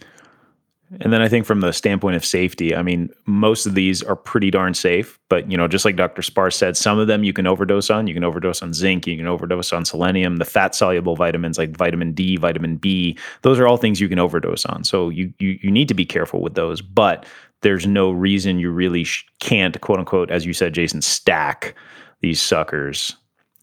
And 1.01 1.13
then 1.13 1.23
I 1.23 1.29
think 1.29 1.45
from 1.45 1.61
the 1.61 1.73
standpoint 1.73 2.15
of 2.15 2.25
safety, 2.25 2.77
I 2.77 2.83
mean, 2.83 3.11
most 3.27 3.67
of 3.67 3.75
these 3.75 4.03
are 4.03 4.15
pretty 4.15 4.51
darn 4.51 4.75
safe. 4.75 5.19
But 5.29 5.51
you 5.51 5.57
know, 5.57 5.67
just 5.67 5.85
like 5.85 5.97
Dr. 5.97 6.23
Spar 6.23 6.51
said, 6.51 6.77
some 6.77 6.99
of 6.99 7.09
them 7.09 7.25
you 7.25 7.33
can 7.33 7.47
overdose 7.47 7.91
on. 7.91 8.07
You 8.07 8.15
can 8.15 8.23
overdose 8.23 8.63
on 8.63 8.73
zinc. 8.73 9.07
You 9.07 9.17
can 9.17 9.27
overdose 9.27 9.73
on 9.73 9.85
selenium. 9.85 10.37
The 10.37 10.45
fat 10.45 10.75
soluble 10.75 11.17
vitamins 11.17 11.59
like 11.59 11.77
vitamin 11.77 12.13
D, 12.13 12.37
vitamin 12.37 12.77
B, 12.77 13.19
those 13.43 13.59
are 13.59 13.67
all 13.67 13.77
things 13.77 14.01
you 14.01 14.09
can 14.09 14.21
overdose 14.21 14.65
on. 14.67 14.85
So 14.85 15.09
you 15.09 15.33
you 15.41 15.59
you 15.63 15.71
need 15.71 15.89
to 15.89 15.95
be 15.95 16.05
careful 16.05 16.41
with 16.41 16.55
those. 16.55 16.81
But 16.81 17.27
there's 17.63 17.87
no 17.87 18.13
reason 18.13 18.59
you 18.59 18.71
really 18.71 19.05
sh- 19.05 19.27
can't 19.41 19.81
quote 19.81 19.99
unquote, 19.99 20.31
as 20.31 20.47
you 20.47 20.53
said, 20.53 20.75
Jason, 20.75 21.03
stack 21.03 21.75
these 22.21 22.41
suckers. 22.41 23.17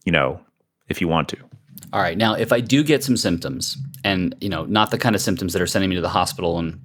You 0.04 0.12
know, 0.12 0.40
if 0.88 1.00
you 1.00 1.08
want 1.08 1.28
to. 1.30 1.38
All 1.92 2.00
right. 2.00 2.16
Now, 2.16 2.34
if 2.34 2.52
I 2.52 2.60
do 2.60 2.82
get 2.82 3.04
some 3.04 3.16
symptoms, 3.16 3.76
and 4.04 4.34
you 4.40 4.48
know, 4.48 4.64
not 4.64 4.90
the 4.90 4.98
kind 4.98 5.14
of 5.14 5.20
symptoms 5.20 5.52
that 5.52 5.62
are 5.62 5.66
sending 5.66 5.90
me 5.90 5.96
to 5.96 6.02
the 6.02 6.08
hospital 6.08 6.58
and 6.58 6.80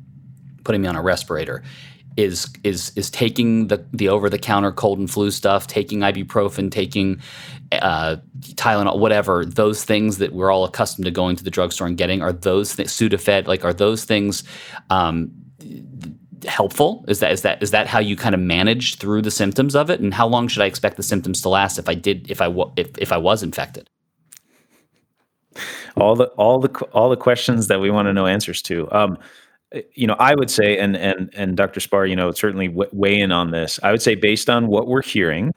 putting 0.63 0.81
me 0.81 0.87
on 0.87 0.95
a 0.95 1.01
respirator 1.01 1.63
is 2.17 2.47
is 2.63 2.91
is 2.95 3.09
taking 3.11 3.67
the 3.67 3.85
the 3.93 4.09
over 4.09 4.29
the 4.29 4.39
counter 4.39 4.71
cold 4.71 4.97
and 4.99 5.09
flu 5.09 5.29
stuff, 5.31 5.67
taking 5.67 5.99
ibuprofen, 5.99 6.71
taking 6.71 7.21
uh, 7.71 8.17
Tylenol, 8.55 8.99
whatever. 8.99 9.45
Those 9.45 9.85
things 9.85 10.17
that 10.17 10.33
we're 10.33 10.51
all 10.51 10.65
accustomed 10.65 11.05
to 11.05 11.11
going 11.11 11.35
to 11.35 11.43
the 11.43 11.51
drugstore 11.51 11.87
and 11.87 11.97
getting 11.97 12.21
are 12.21 12.33
those 12.33 12.75
th- 12.75 12.89
Sudafed. 12.89 13.47
Like, 13.47 13.63
are 13.63 13.73
those 13.73 14.03
things 14.03 14.43
um, 14.89 15.31
helpful? 16.47 17.05
Is 17.07 17.19
that 17.19 17.31
is 17.31 17.43
that 17.43 17.61
is 17.61 17.71
that 17.71 17.85
how 17.85 17.99
you 17.99 18.15
kind 18.15 18.33
of 18.33 18.41
manage 18.41 18.97
through 18.97 19.21
the 19.21 19.31
symptoms 19.31 19.75
of 19.75 19.91
it? 19.91 19.99
And 19.99 20.11
how 20.13 20.27
long 20.27 20.47
should 20.47 20.63
I 20.63 20.65
expect 20.65 20.97
the 20.97 21.03
symptoms 21.03 21.41
to 21.43 21.49
last 21.49 21.77
if 21.77 21.87
I 21.87 21.93
did 21.93 22.29
if 22.31 22.41
I 22.41 22.45
w- 22.45 22.71
if 22.75 22.97
if 22.97 23.11
I 23.11 23.17
was 23.17 23.43
infected? 23.43 23.89
All 25.99 26.15
the 26.15 26.25
all 26.37 26.59
the 26.59 26.69
all 26.93 27.09
the 27.09 27.17
questions 27.17 27.67
that 27.67 27.79
we 27.79 27.89
want 27.89 28.07
to 28.07 28.13
know 28.13 28.27
answers 28.27 28.61
to. 28.63 28.91
Um, 28.91 29.17
you 29.93 30.07
know, 30.07 30.15
I 30.19 30.33
would 30.35 30.49
say, 30.49 30.77
and 30.77 30.95
and 30.95 31.29
and 31.33 31.57
Dr. 31.57 31.79
Spar, 31.79 32.05
you 32.05 32.15
know, 32.15 32.31
certainly 32.31 32.69
weigh 32.69 33.19
in 33.19 33.31
on 33.31 33.51
this. 33.51 33.79
I 33.83 33.91
would 33.91 34.01
say, 34.01 34.15
based 34.15 34.49
on 34.49 34.67
what 34.67 34.87
we're 34.87 35.01
hearing, 35.01 35.53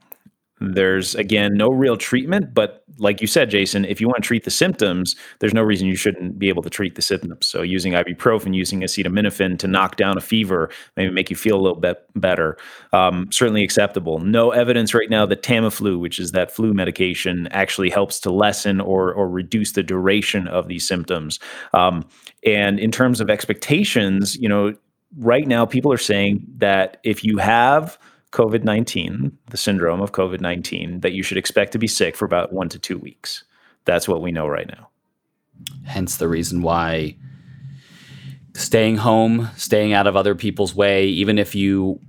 there's 0.61 1.15
again 1.15 1.53
no 1.55 1.69
real 1.69 1.97
treatment, 1.97 2.53
but 2.55 2.85
like 2.99 3.23
you 3.23 3.27
said, 3.27 3.49
Jason, 3.49 3.87
if 3.87 4.01
you 4.01 4.07
want 4.07 4.23
to 4.23 4.27
treat 4.27 4.45
the 4.45 4.51
symptoms, 4.51 5.17
there's 5.39 5.55
no 5.55 5.63
reason 5.63 5.89
you 5.89 5.97
shouldn't 5.97 6.39
be 6.39 6.51
able 6.51 6.63
to 6.63 6.69
treat 6.69 6.97
the 6.97 7.03
symptoms. 7.03 7.47
So 7.47 7.63
using 7.63 7.95
ibuprofen, 7.95 8.55
using 8.55 8.81
acetaminophen 8.83 9.59
to 9.59 9.67
knock 9.67 9.97
down 9.97 10.19
a 10.19 10.21
fever, 10.21 10.71
maybe 10.99 11.11
make 11.11 11.31
you 11.31 11.37
feel 11.37 11.57
a 11.57 11.63
little 11.63 11.81
bit 11.81 12.05
better, 12.15 12.59
um, 12.93 13.33
certainly 13.33 13.65
acceptable. 13.65 14.19
No 14.19 14.51
evidence 14.51 14.93
right 14.93 15.09
now 15.09 15.25
that 15.27 15.43
Tamiflu, 15.43 15.99
which 15.99 16.19
is 16.19 16.33
that 16.33 16.53
flu 16.53 16.75
medication, 16.75 17.49
actually 17.53 17.89
helps 17.89 18.21
to 18.21 18.31
lessen 18.31 18.81
or 18.81 19.15
or 19.15 19.29
reduce 19.31 19.73
the 19.73 19.83
duration 19.83 20.47
of 20.47 20.69
these 20.69 20.87
symptoms. 20.87 21.41
Um, 21.73 22.05
and 22.45 22.79
in 22.79 22.91
terms 22.91 23.21
of 23.21 23.31
expectations, 23.31 24.37
you 24.37 24.49
know, 24.49 24.75
right 25.17 25.47
now 25.47 25.65
people 25.65 25.93
are 25.93 25.99
saying 25.99 26.45
that 26.59 26.99
if 27.03 27.25
you 27.25 27.39
have 27.39 27.99
COVID 28.33 28.65
19, 28.65 29.37
the 29.49 29.57
syndrome 29.57 30.01
of 30.01 30.13
COVID 30.13 30.41
19, 30.41 31.01
that 31.01 31.13
you 31.13 31.23
should 31.23 31.39
expect 31.39 31.73
to 31.73 31.79
be 31.79 31.89
sick 31.89 32.17
for 32.17 32.25
about 32.25 32.53
one 32.53 32.69
to 32.69 32.79
two 32.79 32.99
weeks. 32.99 33.45
That's 33.85 34.09
what 34.09 34.23
we 34.23 34.33
know 34.33 34.47
right 34.47 34.69
now. 34.69 34.89
Hence 35.85 36.17
the 36.17 36.29
reason 36.29 36.63
why 36.63 37.17
staying 38.55 38.97
home, 38.97 39.49
staying 39.57 39.93
out 39.93 40.07
of 40.07 40.17
other 40.17 40.35
people's 40.35 40.75
way, 40.75 41.07
even 41.07 41.39
if 41.39 41.55
you 41.55 42.01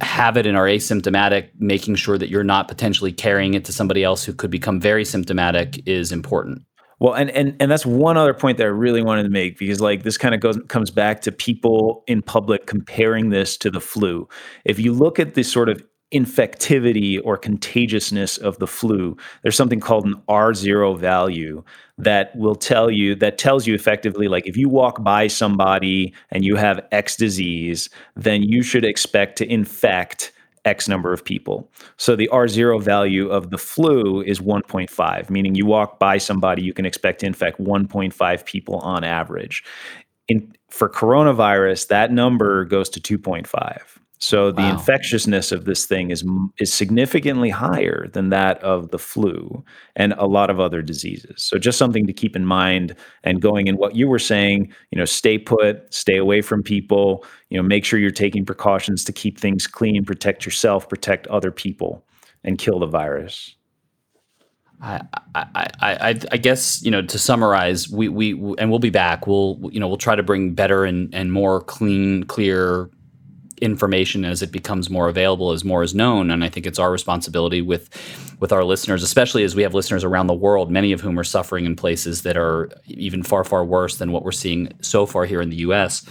have 0.00 0.36
it 0.36 0.46
and 0.46 0.56
are 0.56 0.66
asymptomatic, 0.66 1.50
making 1.58 1.94
sure 1.94 2.16
that 2.16 2.30
you're 2.30 2.44
not 2.44 2.68
potentially 2.68 3.12
carrying 3.12 3.54
it 3.54 3.64
to 3.66 3.72
somebody 3.72 4.02
else 4.02 4.24
who 4.24 4.32
could 4.32 4.50
become 4.50 4.80
very 4.80 5.04
symptomatic 5.04 5.86
is 5.86 6.12
important. 6.12 6.62
Well, 7.00 7.14
and 7.14 7.30
and 7.30 7.56
and 7.58 7.70
that's 7.70 7.86
one 7.86 8.18
other 8.18 8.34
point 8.34 8.58
that 8.58 8.64
I 8.64 8.70
really 8.70 9.02
wanted 9.02 9.22
to 9.22 9.30
make 9.30 9.58
because 9.58 9.80
like 9.80 10.02
this 10.02 10.18
kind 10.18 10.34
of 10.34 10.40
goes 10.40 10.58
comes 10.68 10.90
back 10.90 11.22
to 11.22 11.32
people 11.32 12.04
in 12.06 12.20
public 12.20 12.66
comparing 12.66 13.30
this 13.30 13.56
to 13.58 13.70
the 13.70 13.80
flu. 13.80 14.28
If 14.66 14.78
you 14.78 14.92
look 14.92 15.18
at 15.18 15.34
the 15.34 15.42
sort 15.42 15.70
of 15.70 15.82
infectivity 16.12 17.20
or 17.24 17.38
contagiousness 17.38 18.36
of 18.36 18.58
the 18.58 18.66
flu, 18.66 19.16
there's 19.42 19.56
something 19.56 19.80
called 19.80 20.04
an 20.04 20.14
R0 20.28 20.98
value 20.98 21.62
that 21.96 22.34
will 22.36 22.56
tell 22.56 22.90
you 22.90 23.14
that 23.14 23.38
tells 23.38 23.66
you 23.66 23.74
effectively 23.74 24.28
like 24.28 24.46
if 24.46 24.56
you 24.56 24.68
walk 24.68 25.02
by 25.02 25.26
somebody 25.26 26.12
and 26.30 26.44
you 26.44 26.56
have 26.56 26.84
X 26.92 27.16
disease, 27.16 27.88
then 28.14 28.42
you 28.42 28.62
should 28.62 28.84
expect 28.84 29.38
to 29.38 29.50
infect 29.50 30.32
X 30.64 30.88
number 30.88 31.12
of 31.12 31.24
people. 31.24 31.70
So 31.96 32.16
the 32.16 32.28
R0 32.32 32.82
value 32.82 33.28
of 33.28 33.50
the 33.50 33.58
flu 33.58 34.22
is 34.22 34.40
1.5, 34.40 35.30
meaning 35.30 35.54
you 35.54 35.66
walk 35.66 35.98
by 35.98 36.18
somebody, 36.18 36.62
you 36.62 36.72
can 36.72 36.86
expect 36.86 37.20
to 37.20 37.26
infect 37.26 37.60
1.5 37.60 38.44
people 38.44 38.76
on 38.76 39.04
average. 39.04 39.64
In, 40.28 40.54
for 40.68 40.88
coronavirus, 40.88 41.88
that 41.88 42.12
number 42.12 42.64
goes 42.64 42.88
to 42.90 43.00
2.5. 43.00 43.99
So 44.22 44.52
the 44.52 44.60
wow. 44.60 44.72
infectiousness 44.72 45.50
of 45.50 45.64
this 45.64 45.86
thing 45.86 46.10
is 46.10 46.22
is 46.58 46.72
significantly 46.72 47.48
higher 47.48 48.06
than 48.12 48.28
that 48.28 48.62
of 48.62 48.90
the 48.90 48.98
flu 48.98 49.64
and 49.96 50.12
a 50.18 50.26
lot 50.26 50.50
of 50.50 50.60
other 50.60 50.82
diseases. 50.82 51.42
So 51.42 51.56
just 51.56 51.78
something 51.78 52.06
to 52.06 52.12
keep 52.12 52.36
in 52.36 52.44
mind 52.44 52.94
and 53.24 53.40
going 53.40 53.66
in 53.66 53.78
what 53.78 53.96
you 53.96 54.06
were 54.06 54.18
saying, 54.18 54.74
you 54.90 54.98
know, 54.98 55.06
stay 55.06 55.38
put, 55.38 55.92
stay 55.92 56.18
away 56.18 56.42
from 56.42 56.62
people, 56.62 57.24
you 57.48 57.56
know, 57.56 57.62
make 57.62 57.82
sure 57.82 57.98
you're 57.98 58.10
taking 58.10 58.44
precautions 58.44 59.04
to 59.04 59.12
keep 59.12 59.40
things 59.40 59.66
clean, 59.66 60.04
protect 60.04 60.44
yourself, 60.44 60.86
protect 60.86 61.26
other 61.28 61.50
people 61.50 62.04
and 62.44 62.58
kill 62.58 62.78
the 62.78 62.86
virus. 62.86 63.56
I, 64.82 65.00
I, 65.34 65.68
I, 65.80 66.20
I 66.30 66.36
guess 66.36 66.82
you 66.82 66.90
know 66.90 67.02
to 67.02 67.18
summarize, 67.18 67.88
we, 67.88 68.08
we 68.10 68.32
and 68.58 68.68
we'll 68.68 68.78
be 68.80 68.90
back. 68.90 69.26
We'll 69.26 69.58
you 69.72 69.80
know 69.80 69.88
we'll 69.88 69.96
try 69.96 70.14
to 70.14 70.22
bring 70.22 70.52
better 70.52 70.84
and, 70.84 71.14
and 71.14 71.32
more 71.32 71.62
clean, 71.62 72.24
clear 72.24 72.90
information 73.60 74.24
as 74.24 74.42
it 74.42 74.52
becomes 74.52 74.88
more 74.90 75.08
available 75.08 75.52
as 75.52 75.64
more 75.64 75.82
is 75.82 75.94
known. 75.94 76.30
And 76.30 76.44
i 76.44 76.48
think 76.48 76.66
it's 76.66 76.78
our 76.78 76.90
responsibility 76.90 77.62
with 77.62 77.88
with 78.40 78.52
our 78.52 78.64
listeners 78.64 79.02
especially 79.02 79.44
as 79.44 79.54
we 79.54 79.62
have 79.62 79.74
listeners 79.74 80.04
around 80.04 80.26
the 80.26 80.34
world 80.34 80.70
many 80.70 80.92
of 80.92 81.00
whom 81.00 81.18
are 81.18 81.24
suffering 81.24 81.66
in 81.66 81.76
places 81.76 82.22
that 82.22 82.36
are 82.36 82.70
even 82.86 83.22
far 83.22 83.44
far 83.44 83.64
worse 83.64 83.96
than 83.96 84.12
what 84.12 84.24
we're 84.24 84.32
seeing 84.32 84.72
so 84.80 85.06
far 85.06 85.24
here 85.24 85.40
in 85.40 85.50
the 85.50 85.56
us 85.56 86.04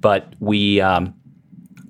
but 0.00 0.34
we 0.40 0.80
um, 0.80 1.14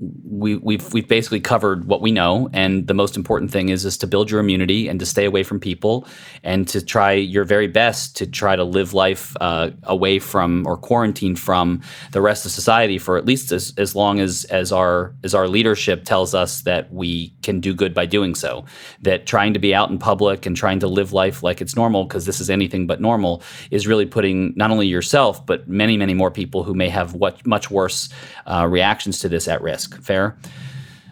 we, 0.00 0.56
we've 0.56 0.92
we've 0.92 1.08
basically 1.08 1.40
covered 1.40 1.86
what 1.86 2.00
we 2.00 2.12
know, 2.12 2.50
and 2.52 2.86
the 2.86 2.94
most 2.94 3.16
important 3.16 3.50
thing 3.50 3.68
is 3.68 3.84
is 3.84 3.96
to 3.98 4.06
build 4.06 4.30
your 4.30 4.40
immunity 4.40 4.88
and 4.88 5.00
to 5.00 5.06
stay 5.06 5.24
away 5.24 5.42
from 5.42 5.60
people, 5.60 6.06
and 6.42 6.68
to 6.68 6.84
try 6.84 7.12
your 7.12 7.44
very 7.44 7.66
best 7.66 8.16
to 8.16 8.26
try 8.26 8.56
to 8.56 8.64
live 8.64 8.94
life 8.94 9.36
uh, 9.40 9.70
away 9.84 10.18
from 10.18 10.66
or 10.66 10.76
quarantine 10.76 11.36
from 11.36 11.80
the 12.12 12.20
rest 12.20 12.44
of 12.44 12.52
society 12.52 12.98
for 12.98 13.16
at 13.16 13.24
least 13.24 13.52
as, 13.52 13.72
as 13.78 13.94
long 13.94 14.20
as 14.20 14.44
as 14.46 14.72
our 14.72 15.14
as 15.24 15.34
our 15.34 15.48
leadership 15.48 16.04
tells 16.04 16.34
us 16.34 16.62
that 16.62 16.92
we 16.92 17.30
can 17.42 17.60
do 17.60 17.74
good 17.74 17.94
by 17.94 18.06
doing 18.06 18.34
so. 18.34 18.64
That 19.02 19.26
trying 19.26 19.54
to 19.54 19.58
be 19.58 19.74
out 19.74 19.90
in 19.90 19.98
public 19.98 20.46
and 20.46 20.56
trying 20.56 20.80
to 20.80 20.88
live 20.88 21.12
life 21.12 21.42
like 21.42 21.60
it's 21.60 21.76
normal 21.76 22.04
because 22.04 22.26
this 22.26 22.40
is 22.40 22.50
anything 22.50 22.86
but 22.86 23.00
normal 23.00 23.42
is 23.70 23.86
really 23.86 24.06
putting 24.06 24.52
not 24.56 24.70
only 24.70 24.86
yourself 24.86 25.44
but 25.46 25.68
many 25.68 25.96
many 25.96 26.14
more 26.14 26.30
people 26.30 26.64
who 26.64 26.74
may 26.74 26.88
have 26.88 27.14
what 27.14 27.46
much 27.46 27.70
worse 27.70 28.08
uh, 28.46 28.66
reactions 28.68 29.18
to 29.20 29.28
this 29.28 29.48
at 29.48 29.62
risk 29.62 29.85
risk. 29.86 30.02
Fair 30.02 30.36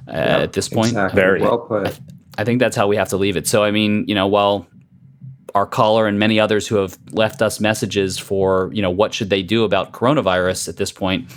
uh, 0.08 0.12
yep, 0.12 0.40
at 0.40 0.52
this 0.52 0.68
point. 0.68 0.88
Exactly. 0.88 1.20
Very 1.20 1.40
well 1.40 1.58
put. 1.58 1.86
I, 1.86 1.90
th- 1.90 2.00
I 2.38 2.44
think 2.44 2.60
that's 2.60 2.76
how 2.76 2.86
we 2.86 2.96
have 2.96 3.08
to 3.10 3.16
leave 3.16 3.36
it. 3.36 3.46
So 3.46 3.64
I 3.64 3.70
mean, 3.70 4.04
you 4.06 4.14
know, 4.14 4.26
while 4.26 4.66
our 5.54 5.66
caller 5.66 6.06
and 6.06 6.18
many 6.18 6.40
others 6.40 6.66
who 6.66 6.76
have 6.76 6.98
left 7.12 7.40
us 7.40 7.60
messages 7.60 8.18
for 8.18 8.70
you 8.72 8.82
know 8.82 8.90
what 8.90 9.14
should 9.14 9.30
they 9.30 9.42
do 9.42 9.64
about 9.64 9.92
coronavirus 9.92 10.68
at 10.68 10.76
this 10.76 10.92
point. 10.92 11.30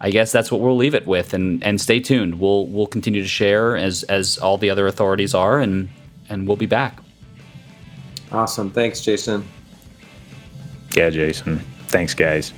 I 0.00 0.10
guess 0.10 0.30
that's 0.30 0.52
what 0.52 0.60
we'll 0.60 0.76
leave 0.76 0.94
it 0.94 1.06
with, 1.06 1.34
and 1.34 1.62
and 1.64 1.80
stay 1.80 2.00
tuned. 2.00 2.38
We'll 2.38 2.66
we'll 2.66 2.86
continue 2.86 3.20
to 3.20 3.28
share 3.28 3.76
as 3.76 4.04
as 4.04 4.38
all 4.38 4.56
the 4.56 4.70
other 4.70 4.86
authorities 4.86 5.34
are, 5.34 5.58
and 5.58 5.88
and 6.28 6.46
we'll 6.46 6.56
be 6.56 6.66
back. 6.66 7.00
Awesome, 8.30 8.70
thanks, 8.70 9.00
Jason. 9.00 9.46
Yeah, 10.94 11.10
Jason. 11.10 11.58
Thanks, 11.88 12.14
guys. 12.14 12.52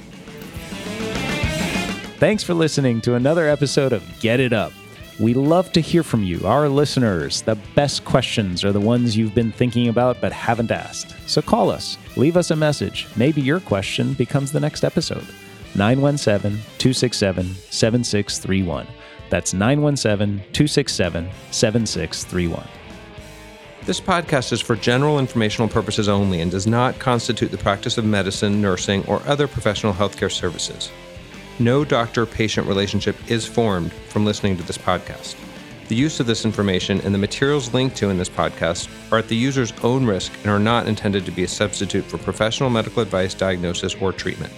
Thanks 2.20 2.44
for 2.44 2.52
listening 2.52 3.00
to 3.00 3.14
another 3.14 3.48
episode 3.48 3.94
of 3.94 4.04
Get 4.20 4.40
It 4.40 4.52
Up. 4.52 4.74
We 5.18 5.32
love 5.32 5.72
to 5.72 5.80
hear 5.80 6.02
from 6.02 6.22
you, 6.22 6.46
our 6.46 6.68
listeners. 6.68 7.40
The 7.40 7.54
best 7.74 8.04
questions 8.04 8.62
are 8.62 8.72
the 8.72 8.78
ones 8.78 9.16
you've 9.16 9.34
been 9.34 9.50
thinking 9.50 9.88
about 9.88 10.20
but 10.20 10.30
haven't 10.30 10.70
asked. 10.70 11.16
So 11.26 11.40
call 11.40 11.70
us, 11.70 11.96
leave 12.16 12.36
us 12.36 12.50
a 12.50 12.56
message. 12.56 13.08
Maybe 13.16 13.40
your 13.40 13.58
question 13.58 14.12
becomes 14.12 14.52
the 14.52 14.60
next 14.60 14.84
episode. 14.84 15.26
917 15.74 16.60
267 16.76 17.54
7631. 17.54 18.86
That's 19.30 19.54
917 19.54 20.44
267 20.52 21.30
7631. 21.50 22.68
This 23.86 23.98
podcast 23.98 24.52
is 24.52 24.60
for 24.60 24.76
general 24.76 25.18
informational 25.18 25.68
purposes 25.68 26.06
only 26.06 26.42
and 26.42 26.50
does 26.50 26.66
not 26.66 26.98
constitute 26.98 27.50
the 27.50 27.56
practice 27.56 27.96
of 27.96 28.04
medicine, 28.04 28.60
nursing, 28.60 29.06
or 29.06 29.22
other 29.26 29.48
professional 29.48 29.94
healthcare 29.94 30.30
services 30.30 30.90
no 31.60 31.84
doctor 31.84 32.24
patient 32.24 32.66
relationship 32.66 33.16
is 33.30 33.46
formed 33.46 33.92
from 33.92 34.24
listening 34.24 34.56
to 34.56 34.62
this 34.62 34.78
podcast. 34.78 35.36
The 35.88 35.94
use 35.94 36.20
of 36.20 36.26
this 36.26 36.44
information 36.44 37.00
and 37.02 37.12
the 37.12 37.18
materials 37.18 37.74
linked 37.74 37.96
to 37.96 38.10
in 38.10 38.16
this 38.16 38.28
podcast 38.28 38.88
are 39.12 39.18
at 39.18 39.28
the 39.28 39.36
user's 39.36 39.72
own 39.82 40.06
risk 40.06 40.32
and 40.42 40.50
are 40.50 40.58
not 40.58 40.86
intended 40.86 41.26
to 41.26 41.32
be 41.32 41.44
a 41.44 41.48
substitute 41.48 42.04
for 42.04 42.16
professional 42.16 42.70
medical 42.70 43.02
advice, 43.02 43.34
diagnosis, 43.34 43.94
or 43.96 44.12
treatment. 44.12 44.52